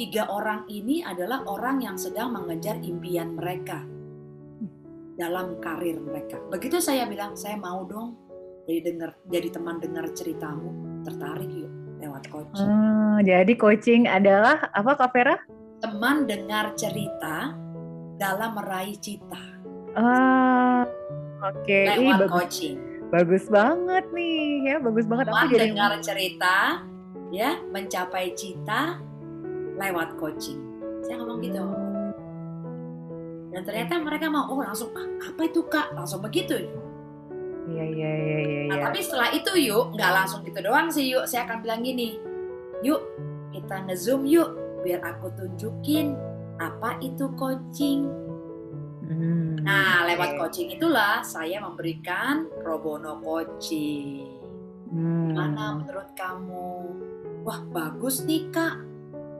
[0.01, 3.85] tiga orang ini adalah orang yang sedang mengejar impian mereka
[5.21, 6.41] dalam karir mereka.
[6.49, 8.17] Begitu saya bilang, saya mau dong
[8.65, 10.73] jadi dengar, jadi teman dengar ceritamu,
[11.05, 11.69] tertarik yuk
[12.01, 12.65] lewat coaching.
[12.65, 15.37] Ah, jadi coaching adalah apa Kak Vera?
[15.85, 17.53] Teman dengar cerita
[18.17, 19.61] dalam meraih cita
[19.93, 20.89] Ah,
[21.45, 21.67] oke.
[21.69, 22.77] Ih, lewat bagus, coaching.
[23.13, 25.29] bagus banget nih ya, bagus banget.
[25.29, 26.57] Aku Teman jadi dengar cerita,
[27.35, 29.10] ya mencapai cita
[29.81, 30.61] lewat coaching.
[31.01, 31.65] Saya ngomong gitu.
[33.51, 35.97] Dan ternyata mereka mau, oh langsung, ah, apa itu kak?
[35.97, 36.55] Langsung begitu.
[37.71, 38.61] Iya, iya, iya, iya.
[38.71, 38.85] Nah, iya.
[38.87, 41.25] tapi setelah itu yuk, nggak langsung gitu doang sih yuk.
[41.27, 42.21] Saya akan bilang gini,
[42.85, 43.01] yuk
[43.51, 44.55] kita nge-zoom yuk,
[44.87, 46.15] biar aku tunjukin
[46.61, 48.07] apa itu coaching.
[49.11, 54.39] Hmm, Nah, lewat coaching itulah saya memberikan pro bono coaching.
[54.91, 55.35] Hmm.
[55.35, 56.95] Mana menurut kamu?
[57.43, 58.90] Wah, bagus nih kak.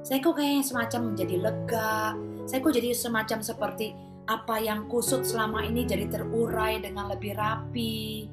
[0.01, 2.17] Saya kok kayaknya semacam menjadi lega.
[2.49, 3.93] Saya kok jadi semacam seperti
[4.25, 8.31] apa yang kusut selama ini jadi terurai dengan lebih rapi.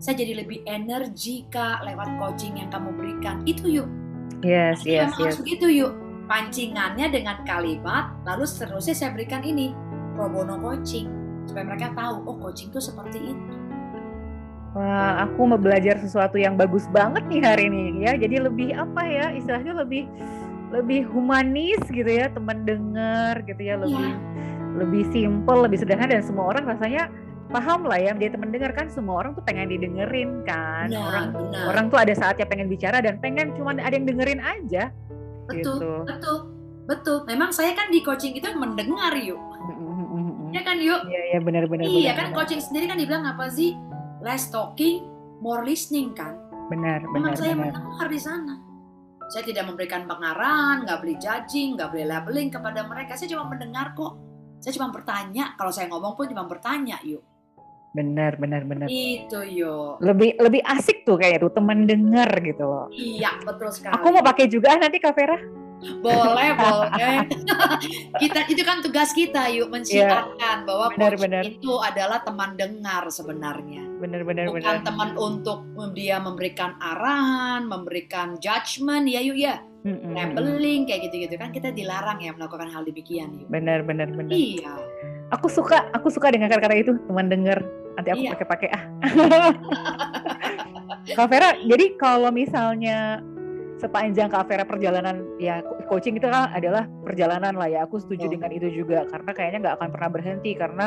[0.00, 3.44] Saya jadi lebih energi kak lewat coaching yang kamu berikan.
[3.44, 3.88] Itu yuk.
[4.40, 5.24] Yes, yes, Memang yes.
[5.28, 5.92] harus begitu yuk.
[6.30, 9.74] Pancingannya dengan kalimat, lalu seterusnya saya berikan ini
[10.14, 11.10] pro bono coaching
[11.44, 13.54] supaya mereka tahu oh coaching itu seperti itu.
[14.70, 18.14] Wah, aku mau belajar sesuatu yang bagus banget nih hari ini ya.
[18.14, 19.34] Jadi lebih apa ya?
[19.34, 20.06] Istilahnya lebih
[20.70, 24.18] lebih humanis gitu ya, teman dengar gitu ya, lebih Iya.
[24.70, 27.10] lebih simple, lebih sederhana dan semua orang rasanya
[27.50, 28.14] paham lah ya.
[28.14, 30.86] Dia teman dengar kan semua orang tuh pengen didengerin kan.
[30.86, 31.64] Benar, orang benar.
[31.74, 34.94] orang tuh ada saatnya pengen bicara dan pengen cuman ada yang dengerin aja
[35.50, 35.90] betul, gitu.
[36.06, 36.36] betul,
[36.86, 37.16] betul.
[37.26, 39.42] Memang saya kan di coaching itu mendengar yuk.
[40.54, 41.02] Ya kan yuk.
[41.06, 41.86] Iya, iya benar-benar.
[41.90, 43.74] Iya kan coaching sendiri kan dibilang apa sih?
[44.22, 45.02] Less talking,
[45.42, 46.38] more listening kan.
[46.70, 47.74] Benar, Memang benar, saya benar.
[47.74, 48.54] mendengar di sana.
[49.30, 53.14] Saya tidak memberikan pengarahan, nggak beli judging, nggak beli labeling kepada mereka.
[53.14, 54.18] Saya cuma mendengar kok.
[54.58, 55.54] Saya cuma bertanya.
[55.54, 57.22] Kalau saya ngomong pun cuma bertanya yuk.
[57.94, 58.90] Benar, benar, benar.
[58.90, 60.02] Itu yuk.
[60.02, 62.86] Lebih lebih asik tuh kayak tuh teman dengar gitu loh.
[62.90, 63.94] Iya betul sekali.
[64.02, 65.38] Aku mau pakai juga nanti Kak Vera.
[66.00, 67.16] Boleh, boleh.
[68.22, 71.42] kita itu kan tugas kita yuk mensiarkan bahwa Benar, benar.
[71.44, 73.84] itu adalah teman dengar sebenarnya.
[74.00, 74.84] Benar, benar, Bukan benar.
[74.84, 80.12] teman untuk dia memberikan arahan, memberikan judgement ya yuk ya, Mm-mm.
[80.12, 83.48] labeling kayak gitu-gitu kan kita dilarang ya melakukan hal demikian yuk.
[83.48, 84.32] Benar, benar, benar.
[84.32, 84.76] Iya.
[85.30, 87.60] Aku suka, aku suka dengan kata-kata itu teman dengar.
[87.96, 88.30] Nanti aku Iya.
[88.36, 88.82] pakai-pakai ah.
[91.10, 93.24] Kak Vera, jadi kalau misalnya
[93.80, 97.88] sepanjang Kak Vera perjalanan ya coaching itu kan adalah perjalanan lah ya.
[97.88, 98.32] Aku setuju Oh.
[98.36, 100.86] dengan itu juga karena kayaknya nggak akan pernah berhenti karena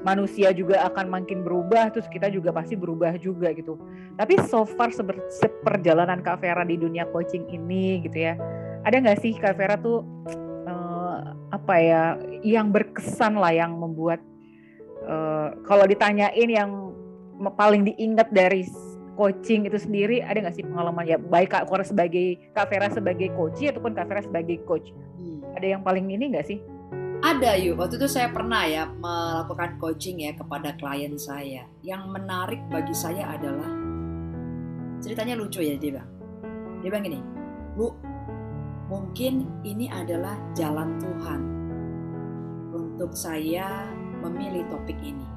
[0.00, 3.76] manusia juga akan makin berubah terus kita juga pasti berubah juga gitu.
[4.16, 8.34] Tapi so far seber- seperjalanan Kak Vera di dunia coaching ini gitu ya.
[8.88, 10.00] Ada nggak sih Kak Vera tuh
[10.64, 11.16] eh,
[11.52, 14.24] apa ya yang berkesan lah yang membuat
[15.04, 16.70] eh, kalau ditanyain yang
[17.58, 18.64] paling diingat dari
[19.22, 23.30] coaching itu sendiri ada nggak sih pengalaman ya baik Kak Vera sebagai Kak Vera sebagai
[23.38, 24.90] coach ataupun Kak Vera sebagai coach
[25.22, 25.38] Hmm.
[25.54, 26.58] ada yang paling ini nggak sih?
[27.22, 31.70] Ada yuk, waktu itu saya pernah ya melakukan coaching ya kepada klien saya.
[31.86, 33.70] Yang menarik bagi saya adalah
[34.98, 36.10] ceritanya lucu ya dia bilang.
[36.82, 37.20] Dia bilang gini,
[37.78, 37.94] Bu,
[38.90, 41.40] mungkin ini adalah jalan Tuhan
[42.74, 43.86] untuk saya
[44.26, 45.28] memilih topik ini.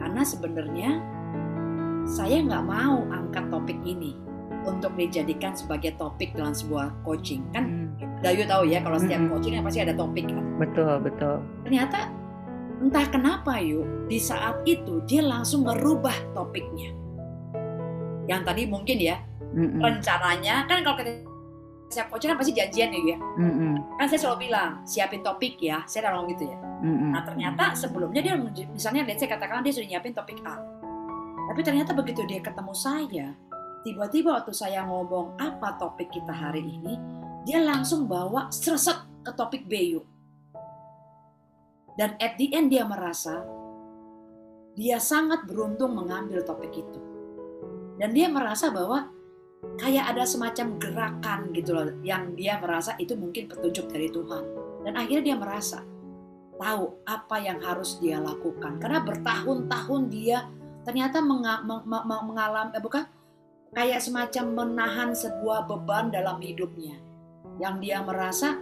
[0.00, 0.90] Karena sebenarnya
[2.08, 4.16] saya nggak mau angkat topik ini
[4.64, 7.44] untuk dijadikan sebagai topik dalam sebuah coaching.
[7.52, 9.30] Kan Hmm, Dayu tahu ya kalau setiap Mm-mm.
[9.30, 11.36] coaching kan pasti ada topik kan betul betul.
[11.62, 12.10] ternyata
[12.82, 16.90] entah kenapa yuk di saat itu dia langsung merubah topiknya
[18.26, 19.22] yang tadi mungkin ya
[19.54, 21.22] Mm-mm, rencananya kan kalau kita
[21.88, 25.86] siap coaching kan pasti janjian ya ya mm-mm, kan saya selalu bilang siapin topik ya
[25.86, 27.10] saya udah ngomong gitu ya mm-mm.
[27.14, 28.34] nah ternyata sebelumnya dia
[28.66, 30.58] misalnya let's say katakan dia sudah nyiapin topik A
[31.48, 33.28] tapi ternyata begitu dia ketemu saya
[33.82, 36.94] tiba-tiba waktu saya ngomong apa topik kita hari ini
[37.48, 40.06] dia langsung bawa serset ke topik B yuk
[41.98, 43.42] dan at the end dia merasa
[44.78, 47.02] dia sangat beruntung mengambil topik itu.
[47.98, 49.10] Dan dia merasa bahwa
[49.74, 54.46] kayak ada semacam gerakan gitu loh yang dia merasa itu mungkin petunjuk dari Tuhan.
[54.86, 55.82] Dan akhirnya dia merasa
[56.62, 58.78] tahu apa yang harus dia lakukan.
[58.78, 60.46] Karena bertahun-tahun dia
[60.88, 63.04] ternyata menga- meng- meng- meng- mengalami eh, bukan
[63.76, 66.96] kayak semacam menahan sebuah beban dalam hidupnya
[67.60, 68.56] yang dia merasa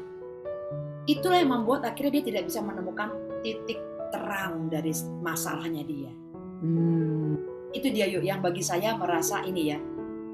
[1.06, 3.14] itulah yang membuat akhirnya dia tidak bisa menemukan
[3.46, 3.78] titik
[4.10, 4.90] terang dari
[5.22, 6.10] masalahnya dia
[6.56, 7.36] Hmm,
[7.70, 9.78] itu dia yuk yang bagi saya merasa ini ya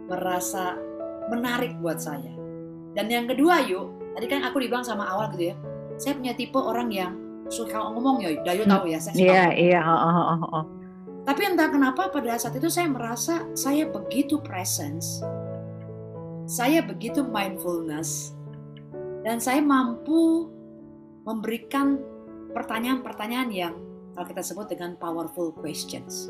[0.07, 0.79] merasa
[1.29, 2.31] menarik buat saya
[2.95, 5.57] dan yang kedua yuk tadi kan aku dibilang sama awal gitu ya
[5.99, 7.13] saya punya tipe orang yang
[7.51, 9.59] suka ngomong ya Dayu tahu ya saya suka Iya ngomong.
[9.59, 9.81] iya.
[9.83, 9.99] oh,
[10.31, 10.65] oh, oh.
[11.23, 15.23] Tapi entah kenapa pada saat itu saya merasa saya begitu presence.
[16.51, 18.35] Saya begitu mindfulness.
[19.23, 20.51] Dan saya mampu
[21.23, 22.03] memberikan
[22.51, 23.75] pertanyaan-pertanyaan yang
[24.19, 26.27] kalau kita sebut dengan powerful questions.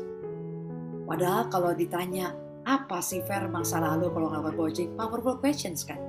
[1.09, 5.99] Padahal kalau ditanya apa sih Fer masa lalu kalau ngelakuin coaching, powerful questions kan,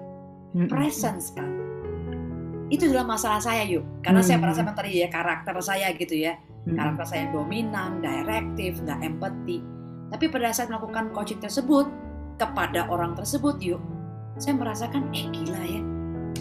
[0.70, 1.50] presence kan.
[2.72, 3.84] itu adalah masalah saya yuk.
[4.00, 4.44] Karena saya Hmm.
[4.48, 6.76] merasa memang tadi ya karakter saya gitu ya Mm-mm.
[6.80, 9.58] karakter saya yang dominan direktif nggak empati
[10.08, 11.88] tapi pada saat melakukan coaching tersebut
[12.40, 13.82] kepada orang tersebut yuk
[14.40, 15.82] saya merasakan eh gila ya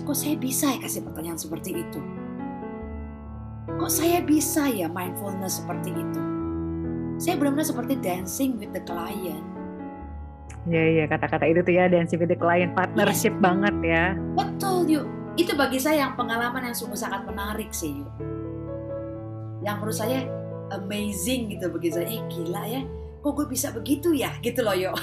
[0.04, 2.00] kok saya bisa ya kasih pertanyaan seperti itu
[3.78, 6.22] kok saya bisa ya mindfulness seperti itu
[7.20, 9.44] saya benar-benar seperti dancing with the client
[10.64, 14.16] Iya iya kata-kata itu tuh ya dancing with the client partnership banget ya.
[14.32, 15.06] Betul yuk.
[15.36, 18.12] Itu bagi saya yang pengalaman yang sungguh sangat menarik sih yuk.
[19.64, 20.20] Yang menurut saya
[20.76, 22.06] amazing gitu bagi saya.
[22.12, 22.82] Eh gila ya,
[23.24, 24.96] kok gue bisa begitu ya gitu loh yuk.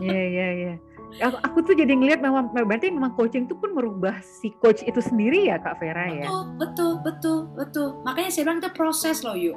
[0.00, 0.74] Iya iya iya.
[1.16, 5.00] Aku, aku tuh jadi ngeliat memang berarti memang coaching itu pun merubah si coach itu
[5.00, 6.28] sendiri ya Kak Vera ya.
[6.28, 7.88] Betul, betul, betul, betul.
[8.04, 9.56] Makanya saya bilang itu proses loh yuk.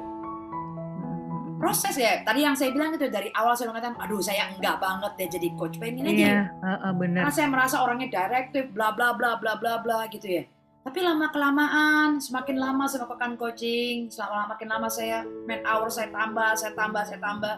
[1.60, 2.24] Proses ya.
[2.24, 5.48] Tadi yang saya bilang itu dari awal saya mengatakan, aduh saya enggak banget ya jadi
[5.60, 5.76] coach.
[5.76, 6.16] Pengen aja.
[6.16, 7.22] Iya, heeh, benar.
[7.28, 10.48] Karena saya merasa orangnya direktif, bla bla bla bla bla bla gitu ya.
[10.80, 16.08] Tapi lama kelamaan, semakin lama saya melakukan coaching, selama makin lama saya man hour saya
[16.08, 17.54] tambah, saya tambah, saya tambah.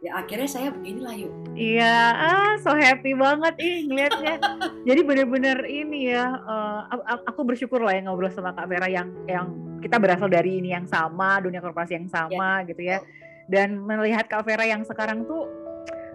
[0.00, 1.32] Ya akhirnya saya beginilah yuk.
[1.52, 4.36] Iya, ah so happy banget ih ngelihatnya.
[4.88, 9.52] Jadi bener-bener ini ya, a- aku bersyukur lah ya ngobrol sama Kak Vera yang yang
[9.80, 13.04] kita berasal dari ini yang sama, dunia korporasi yang sama gitu ya.
[13.48, 15.44] Dan melihat Kak Vera yang sekarang tuh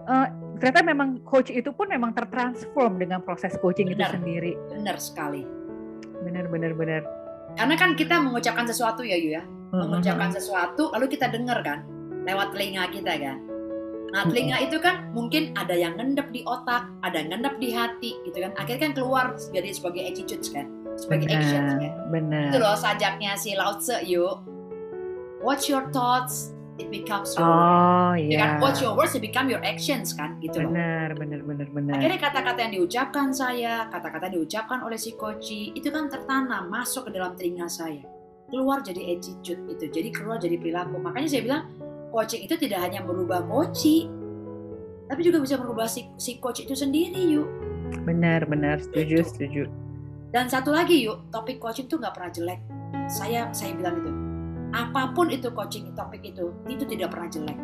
[0.09, 4.17] eh, ternyata memang coach itu pun memang tertransform dengan proses coaching itu Benar.
[4.17, 4.53] sendiri.
[4.73, 5.58] Benar sekali.
[6.23, 7.01] Bener-bener bener.
[7.57, 9.43] Karena kan kita mengucapkan sesuatu ya Yu ya.
[9.69, 11.85] Mengucapkan sesuatu lalu kita dengar kan
[12.25, 13.37] lewat telinga kita kan.
[14.09, 18.11] Nah telinga itu kan mungkin ada yang ngendep di otak, ada yang ngendep di hati
[18.25, 18.51] gitu kan.
[18.57, 20.65] Akhirnya kan keluar jadi sebagai attitudes kan,
[20.97, 21.93] sebagai actions kan.
[22.09, 22.73] Benar, Itu benar.
[22.73, 24.41] loh sajaknya si Lao Tse yuk.
[25.45, 27.43] Watch your thoughts, it becomes your.
[27.45, 28.49] Oh Ya kan?
[28.55, 28.63] iya.
[28.63, 30.71] Watch your words, it become your actions kan, gitu loh.
[30.71, 31.93] Benar, benar, benar, benar.
[31.99, 37.11] Akhirnya kata-kata yang diucapkan saya, kata-kata yang diucapkan oleh si koci, itu kan tertanam, masuk
[37.11, 38.01] ke dalam telinga saya.
[38.49, 40.97] Keluar jadi attitude itu, jadi keluar jadi perilaku.
[40.97, 41.63] Makanya saya bilang,
[42.09, 44.09] coaching itu tidak hanya merubah koci,
[45.05, 47.49] tapi juga bisa merubah si, si coach itu sendiri yuk.
[48.05, 48.77] Benar, benar.
[48.81, 49.29] Setuju, Itu.
[49.29, 49.63] setuju.
[50.29, 52.59] Dan satu lagi yuk, topik coaching itu nggak pernah jelek.
[53.09, 54.11] Saya saya bilang itu,
[54.69, 57.57] apa pun itu coaching topik itu, itu tidak pernah jelek.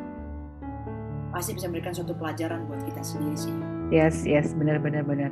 [1.29, 3.53] Pasti bisa memberikan suatu pelajaran buat kita sendiri sih.
[3.91, 5.29] Yes, yes, benar, benar, benar.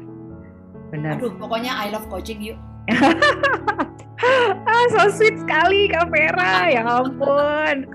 [0.94, 1.18] Benar.
[1.18, 2.60] Aduh, pokoknya I love coaching yuk.
[4.70, 6.70] ah, so sweet sekali Kak Vera.
[6.70, 7.88] Ya ampun.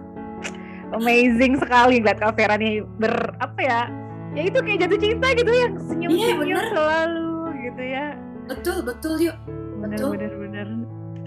[0.96, 3.80] Amazing sekali lihat Kak Vera nih ber apa ya?
[4.32, 6.64] Ya itu kayak jatuh cinta gitu yang senyum-senyum Iya, bener.
[6.72, 7.28] selalu
[7.64, 8.06] gitu ya.
[8.48, 9.36] Betul, betul yuk.
[9.78, 10.10] Benar, Betul.
[10.16, 10.66] benar, benar.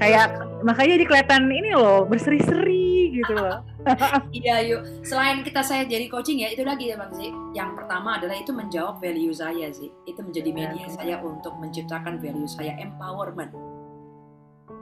[0.01, 0.27] Kayak
[0.61, 3.61] makanya jadi kelihatan ini loh berseri-seri gitu loh.
[4.29, 4.81] Iya yuk.
[5.01, 7.33] Selain kita saya jadi coaching ya, itu lagi ya Bang Zi.
[7.57, 9.89] Yang pertama adalah itu menjawab value saya sih.
[10.05, 10.97] Itu menjadi media Benar.
[11.01, 13.49] saya untuk menciptakan value saya empowerment.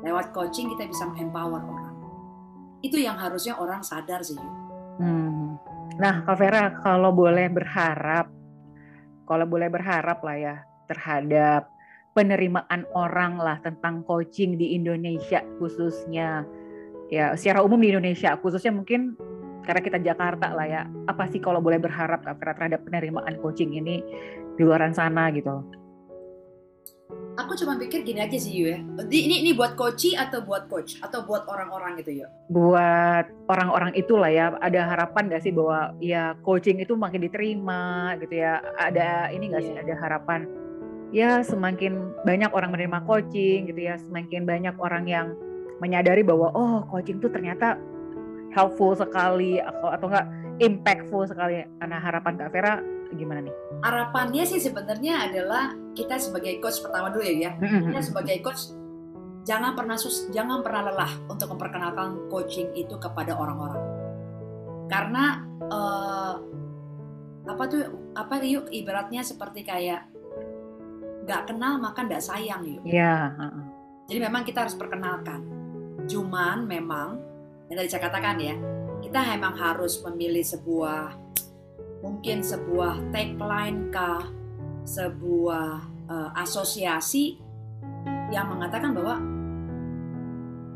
[0.04, 1.96] Lewat coaching kita bisa empower orang.
[2.84, 4.36] Itu yang harusnya orang sadar sih.
[4.36, 4.54] Yuk.
[5.00, 5.56] Hmm.
[5.96, 8.28] Nah, Kak Vera, kalau boleh berharap,
[9.24, 10.56] kalau boleh berharap lah ya
[10.88, 11.72] terhadap
[12.13, 16.45] penerimaan orang lah tentang coaching di Indonesia khususnya,
[17.13, 19.17] ya secara umum di Indonesia khususnya mungkin
[19.65, 20.82] karena kita Jakarta lah ya.
[21.06, 24.02] Apa sih kalau boleh berharap terhadap penerimaan coaching ini
[24.58, 25.62] di luaran sana gitu?
[27.39, 28.80] Aku cuma pikir gini aja sih Yu ya.
[29.08, 32.28] Ini ini buat coach atau buat coach atau buat orang-orang gitu ya.
[32.52, 38.43] Buat orang-orang itulah ya, ada harapan nggak sih bahwa ya coaching itu makin diterima gitu
[38.43, 38.60] ya?
[38.76, 39.88] Ada ini nggak sih Iya.
[39.88, 40.52] ada harapan
[41.10, 45.28] ya semakin banyak orang menerima coaching gitu ya, semakin banyak orang yang
[45.80, 47.80] menyadari bahwa oh coaching itu ternyata
[48.54, 50.28] helpful sekali atau atau enggak
[50.60, 51.63] impactful sekali.
[51.80, 52.74] Karena harapan Kak Vera
[53.15, 53.56] gimana nih?
[53.82, 57.50] Harapannya sih sebenarnya adalah kita sebagai coach pertama dulu ya.
[57.50, 57.52] ya.
[57.58, 58.76] Kita sebagai coach
[59.48, 63.82] jangan pernah sus, jangan pernah lelah untuk memperkenalkan coaching itu kepada orang-orang.
[64.89, 66.36] Karena eh,
[67.50, 70.09] apa tuh apa yuk ibaratnya seperti kayak
[71.30, 72.82] nggak kenal maka nggak sayang yuk.
[72.82, 73.65] Ya, heeh.
[74.10, 75.46] Jadi memang kita harus perkenalkan.
[76.10, 77.21] Cuman memang
[77.69, 78.58] yang tadi saya katakan ya,
[79.06, 81.13] kita memang harus memilih sebuah
[82.02, 84.25] mungkin sebuah tagline kah,
[84.90, 87.38] sebuah eh, asosiasi
[88.34, 89.21] yang mengatakan bahwa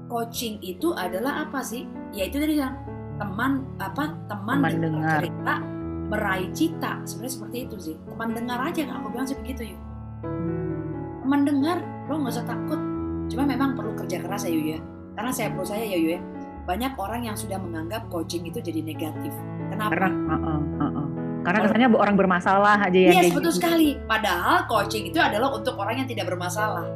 [0.05, 1.89] coaching itu adalah apa sih?
[2.13, 2.77] Yaitu dari yang
[3.17, 5.55] teman apa teman, Teman dengar cerita
[6.13, 9.92] meraih cita sebenarnya seperti itu sih teman dengar aja kan aku bilang sih begitu yuk
[10.23, 11.19] Hmm.
[11.23, 12.79] teman dengar lo nggak usah takut
[13.27, 14.79] cuma memang perlu kerja keras ya Yu ya
[15.13, 16.21] karena saya menurut saya ya Yu ya
[16.63, 19.35] banyak orang yang sudah menganggap coaching itu jadi negatif
[19.67, 21.07] Karena kenapa heeh, heeh.
[21.43, 23.59] Karena kesannya orang bermasalah aja yang Yes betul gitu.
[23.59, 26.87] sekali padahal coaching itu adalah untuk orang yang tidak bermasalah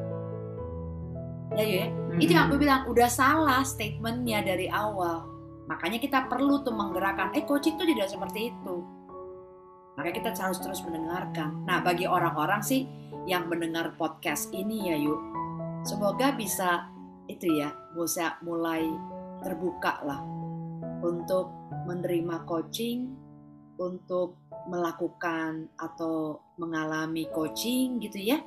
[1.56, 2.22] Ya ya, Mm-mm.
[2.22, 5.26] itu yang aku bilang udah salah statementnya dari awal.
[5.66, 7.34] Makanya kita perlu tuh menggerakkan.
[7.34, 8.76] Eh coaching tuh tidak seperti itu.
[9.98, 11.66] Maka kita harus terus mendengarkan.
[11.66, 12.86] Nah bagi orang-orang sih
[13.28, 15.20] yang mendengar podcast ini ya yuk,
[15.84, 16.88] semoga bisa
[17.28, 18.88] itu ya, bisa mulai
[19.44, 20.24] terbuka lah
[21.04, 21.52] untuk
[21.86, 23.12] menerima coaching,
[23.78, 24.40] untuk
[24.72, 28.40] melakukan atau mengalami coaching gitu ya,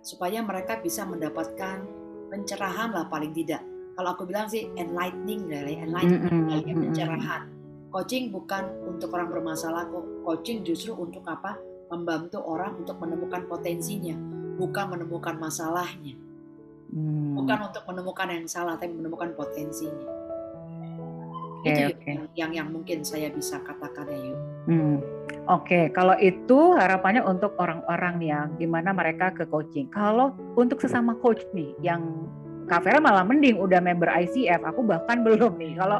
[0.00, 1.84] supaya mereka bisa mendapatkan
[2.30, 3.66] pencerahan lah paling tidak.
[3.98, 7.42] Kalau aku bilang sih enlightening lah, ya, enlightening Mm-mm, lah, ya, pencerahan.
[7.90, 10.06] Coaching bukan untuk orang bermasalah kok.
[10.22, 11.58] Coaching justru untuk apa?
[11.90, 14.14] Membantu orang untuk menemukan potensinya,
[14.56, 16.14] bukan menemukan masalahnya.
[16.90, 17.34] Hmm.
[17.38, 20.20] Bukan untuk menemukan yang salah, tapi menemukan potensinya.
[21.60, 22.08] Oke, itu oke.
[22.08, 24.40] yang, yang yang mungkin saya bisa katakan ya yuk.
[24.64, 24.96] Hmm.
[25.44, 29.92] Oke, kalau itu harapannya untuk orang-orang yang di mana mereka ke coaching.
[29.92, 32.00] Kalau untuk sesama coach nih, yang
[32.70, 35.74] Kak Vera malah mending udah member ICF, aku bahkan belum nih.
[35.74, 35.98] Kalau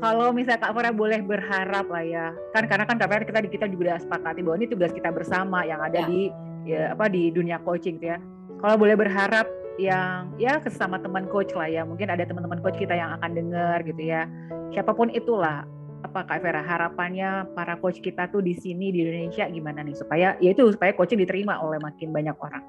[0.00, 3.66] kalau misalnya Kak Vera boleh berharap lah ya, kan karena kan Kak Vera kita kita
[3.68, 6.08] juga sepakati bahwa ini tugas kita bersama yang ada Ya.
[6.08, 6.32] di
[6.64, 8.18] ya, apa di dunia coaching gitu ya.
[8.64, 9.44] Kalau boleh berharap
[9.76, 13.84] yang ya sesama teman coach lah ya, mungkin ada teman-teman coach kita yang akan dengar
[13.84, 14.24] gitu ya.
[14.72, 15.68] Siapa pun itulah,
[16.00, 20.32] apa Kak Vera harapannya para coach kita tuh di sini di Indonesia gimana nih supaya
[20.40, 22.64] ya itu supaya coaching diterima oleh makin banyak orang.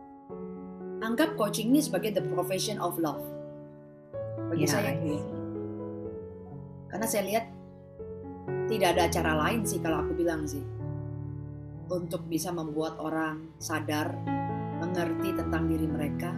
[1.00, 3.37] Anggap coaching ini sebagai the profession of love.
[4.52, 5.36] Bagi Ya, saya gitu.
[6.88, 7.46] Karena saya lihat
[8.68, 10.64] tidak ada cara lain sih kalau aku bilang sih
[11.88, 14.12] untuk bisa membuat orang sadar
[14.84, 16.36] mengerti tentang diri mereka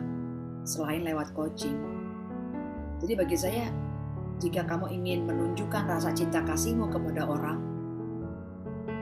[0.64, 1.76] selain lewat coaching.
[3.02, 3.66] Jadi bagi saya
[4.40, 7.60] jika kamu ingin menunjukkan rasa cinta kasihmu kepada orang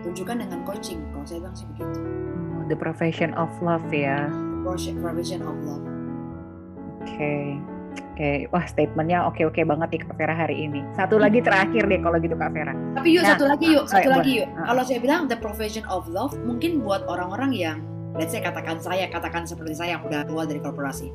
[0.01, 1.03] tunjukkan dengan coaching.
[1.11, 1.99] Kalau saya bilang sih begitu.
[1.99, 4.31] Hmm, The profession of love ya.
[4.63, 5.85] Profession of love.
[7.03, 7.59] Oke.
[7.97, 10.81] Oke, wah statementnya oke-oke banget nih Kak Vera hari ini.
[10.93, 12.73] Satu lagi terakhir deh kalau gitu Kak Vera.
[12.97, 14.47] Tapi yuk Nah, satu lagi yuk, ah, satu ayo, lagi yuk.
[14.53, 14.65] ah.
[14.69, 17.77] Kalau saya bilang the profession of love mungkin buat orang-orang yang
[18.17, 21.13] let's say katakan saya, katakan seperti saya yang udah keluar dari korporasi.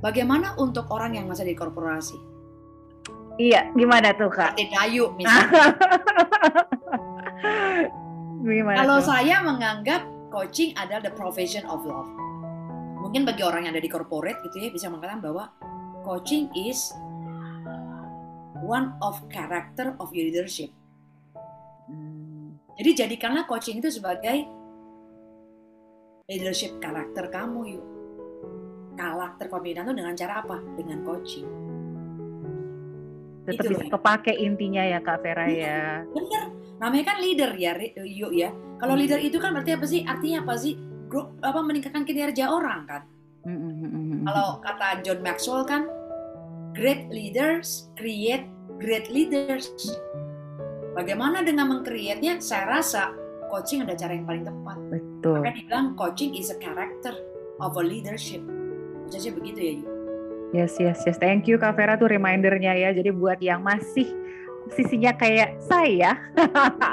[0.00, 2.16] Bagaimana untuk orang yang masih di korporasi?
[3.36, 4.56] Iya, gimana tuh Kak?
[4.56, 5.62] Seperti Dayu misalnya.
[8.40, 9.06] gimana Kalau tuh?
[9.06, 10.00] saya menganggap
[10.30, 12.08] coaching adalah the profession of love.
[12.98, 15.48] Mungkin bagi orang yang ada di corporate gitu ya bisa mengatakan bahwa
[16.08, 16.88] coaching is
[18.64, 20.72] one of character of your leadership.
[21.84, 24.48] Hmm, Jadi jadikanlah coaching itu sebagai
[26.24, 27.84] leadership karakter kamu yuk.
[28.96, 30.56] Karakter pemimpinan itu dengan cara apa?
[30.80, 31.48] Dengan coaching.
[33.44, 33.92] tetap Itu bisa loh.
[33.96, 36.04] kepake intinya ya Kak Vera ya.
[36.04, 36.44] Bener.
[36.78, 38.52] Namanya kan leader ya, yuk ya.
[38.76, 39.00] Kalau Hmm.
[39.04, 40.00] leader itu kan berarti apa sih?
[40.04, 40.76] Artinya apa sih?
[41.08, 43.02] Gru- apa meningkatkan kinerja orang kan?
[43.48, 45.88] Hmm, hmm, hmm, Kalau kata John Maxwell kan,
[46.78, 48.46] great leaders create
[48.78, 49.74] great leaders.
[50.94, 52.38] Bagaimana dengan meng-create-nya?
[52.38, 53.10] Saya rasa
[53.50, 54.78] coaching ada cara yang paling tepat.
[54.94, 55.42] betul.
[55.42, 57.18] Makanya dibilang coaching is a character
[57.58, 58.42] of a leadership.
[59.10, 59.86] Jadi begitu ya, Yu.
[60.48, 61.18] Yes, yes, yes.
[61.20, 62.90] Thank you Kak Vera tuh remindernya ya.
[62.94, 64.06] Jadi buat yang masih
[64.72, 66.16] sisinya kayak saya,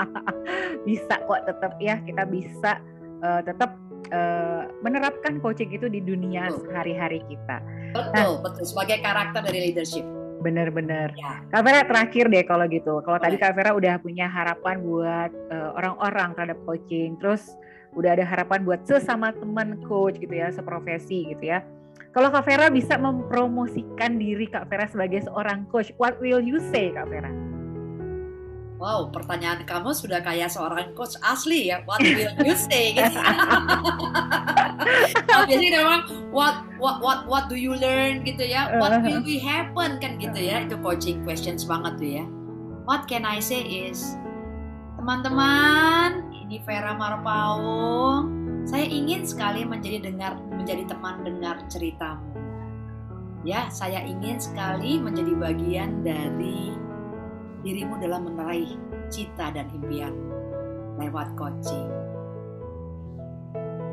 [0.87, 2.81] bisa kok tetap ya kita bisa
[3.23, 3.77] eh, tetap
[4.11, 7.57] eh, menerapkan coaching itu di dunia sehari-hari kita.
[7.95, 8.63] Betul, betul.
[8.65, 10.03] Sebagai karakter dari leadership.
[10.43, 11.09] Bener-bener.
[11.15, 11.41] Ya.
[11.49, 13.01] Kak Vera terakhir deh kalau gitu.
[13.01, 13.39] Kalau tadi.
[13.39, 17.55] Kak Vera udah punya harapan buat eh, orang-orang terhadap coaching, terus
[17.95, 21.63] udah ada harapan buat sesama teman coach gitu ya, seprofesi gitu ya.
[22.11, 26.91] Kalau Kak Vera bisa mempromosikan diri Kak Vera sebagai seorang coach, what will you say
[26.91, 27.54] Kak Vera?
[28.75, 31.79] Wow, pertanyaan kamu sudah kayak seorang coach asli ya.
[31.87, 32.91] What will you say?
[32.99, 33.19] Gitu.
[35.25, 36.01] Kalau biasanya memang
[36.35, 38.75] what what what what do you learn gitu ya?
[38.75, 40.67] What will be happen kan gitu ya?
[40.67, 42.25] Itu coaching questions banget tuh ya.
[42.83, 44.19] What can I say is
[44.99, 48.29] teman-teman, ini Vera Marpaung.
[48.67, 52.35] Saya ingin sekali menjadi dengar menjadi teman dengar ceritamu.
[53.45, 56.73] Ya, saya ingin sekali menjadi bagian dari
[57.65, 58.77] dirimu dalam meraih
[59.09, 60.13] cita dan impian
[61.01, 61.89] lewat coaching.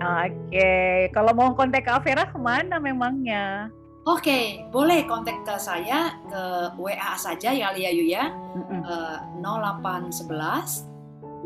[0.02, 3.70] Oke, kalau mau kontak Kak Vera ke mana memangnya?
[4.02, 6.42] Oke, boleh kontak ke saya ke
[6.74, 8.34] WA saja ya Lia Yu ya.
[8.34, 8.82] Mm-mm.
[8.82, 10.90] Eh, 0811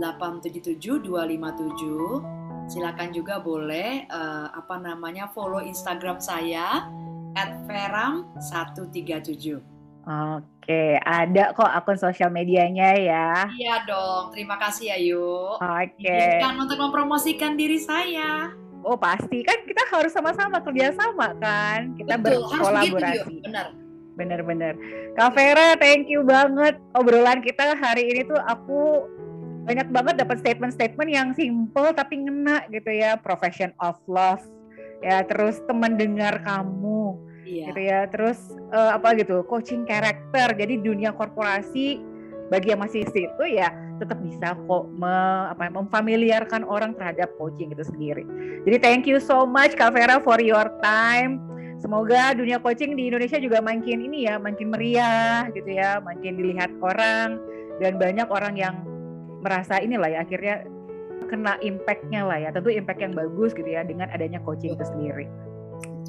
[0.00, 2.24] 877 257.
[2.72, 6.88] Silakan juga boleh eh, apa namanya follow Instagram saya
[7.68, 9.60] @veram137.
[10.08, 10.55] Oke,
[11.02, 13.30] ada kok akun sosial medianya ya.
[13.54, 15.58] Iya dong, terima kasih ya Yu.
[15.62, 16.10] Oke.
[16.10, 18.50] Izinkan untuk mempromosikan diri saya.
[18.86, 23.18] Oh pasti kan kita harus sama-sama kerjasama kan, kita Betul, berkolaborasi.
[23.18, 23.24] Yo.
[23.42, 23.66] Benar.
[24.16, 24.74] Bener-bener.
[25.18, 29.04] Kak Vera, thank you banget obrolan kita hari ini tuh aku
[29.66, 34.40] banyak banget dapat statement-statement yang simple tapi ngena gitu ya, profession of love,
[35.02, 37.70] ya terus teman dengar kamu, Iya.
[37.70, 38.38] gitu ya, terus
[38.74, 40.52] eh, apa gitu, coaching karakter.
[40.58, 42.02] Jadi dunia korporasi
[42.50, 47.82] bagi yang masih situ ya tetap bisa kok me- apa, memfamiliarkan orang terhadap coaching itu
[47.82, 48.22] sendiri.
[48.68, 51.40] Jadi thank you so much Kak Vera for your time.
[51.80, 56.72] Semoga dunia coaching di Indonesia juga makin ini ya, makin meriah gitu ya, makin dilihat
[56.80, 57.40] orang
[57.80, 58.74] dan banyak orang yang
[59.44, 60.64] merasa inilah ya akhirnya
[61.28, 62.48] kena impact-nya lah ya.
[62.52, 65.28] Tentu impact yang bagus gitu ya dengan adanya coaching itu sendiri.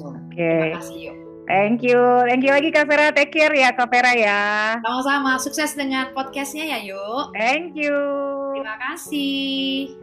[0.00, 0.36] Oke.
[0.36, 1.27] Terima kasih, Yo.
[1.48, 1.96] Thank you.
[2.28, 3.08] Thank you lagi Kak Vera.
[3.08, 4.40] Take care ya Kak Vera ya.
[4.84, 7.32] Sama-sama, sukses dengan podcastnya ya, Yo.
[7.32, 7.96] Thank you.
[8.52, 9.96] Terima kasih.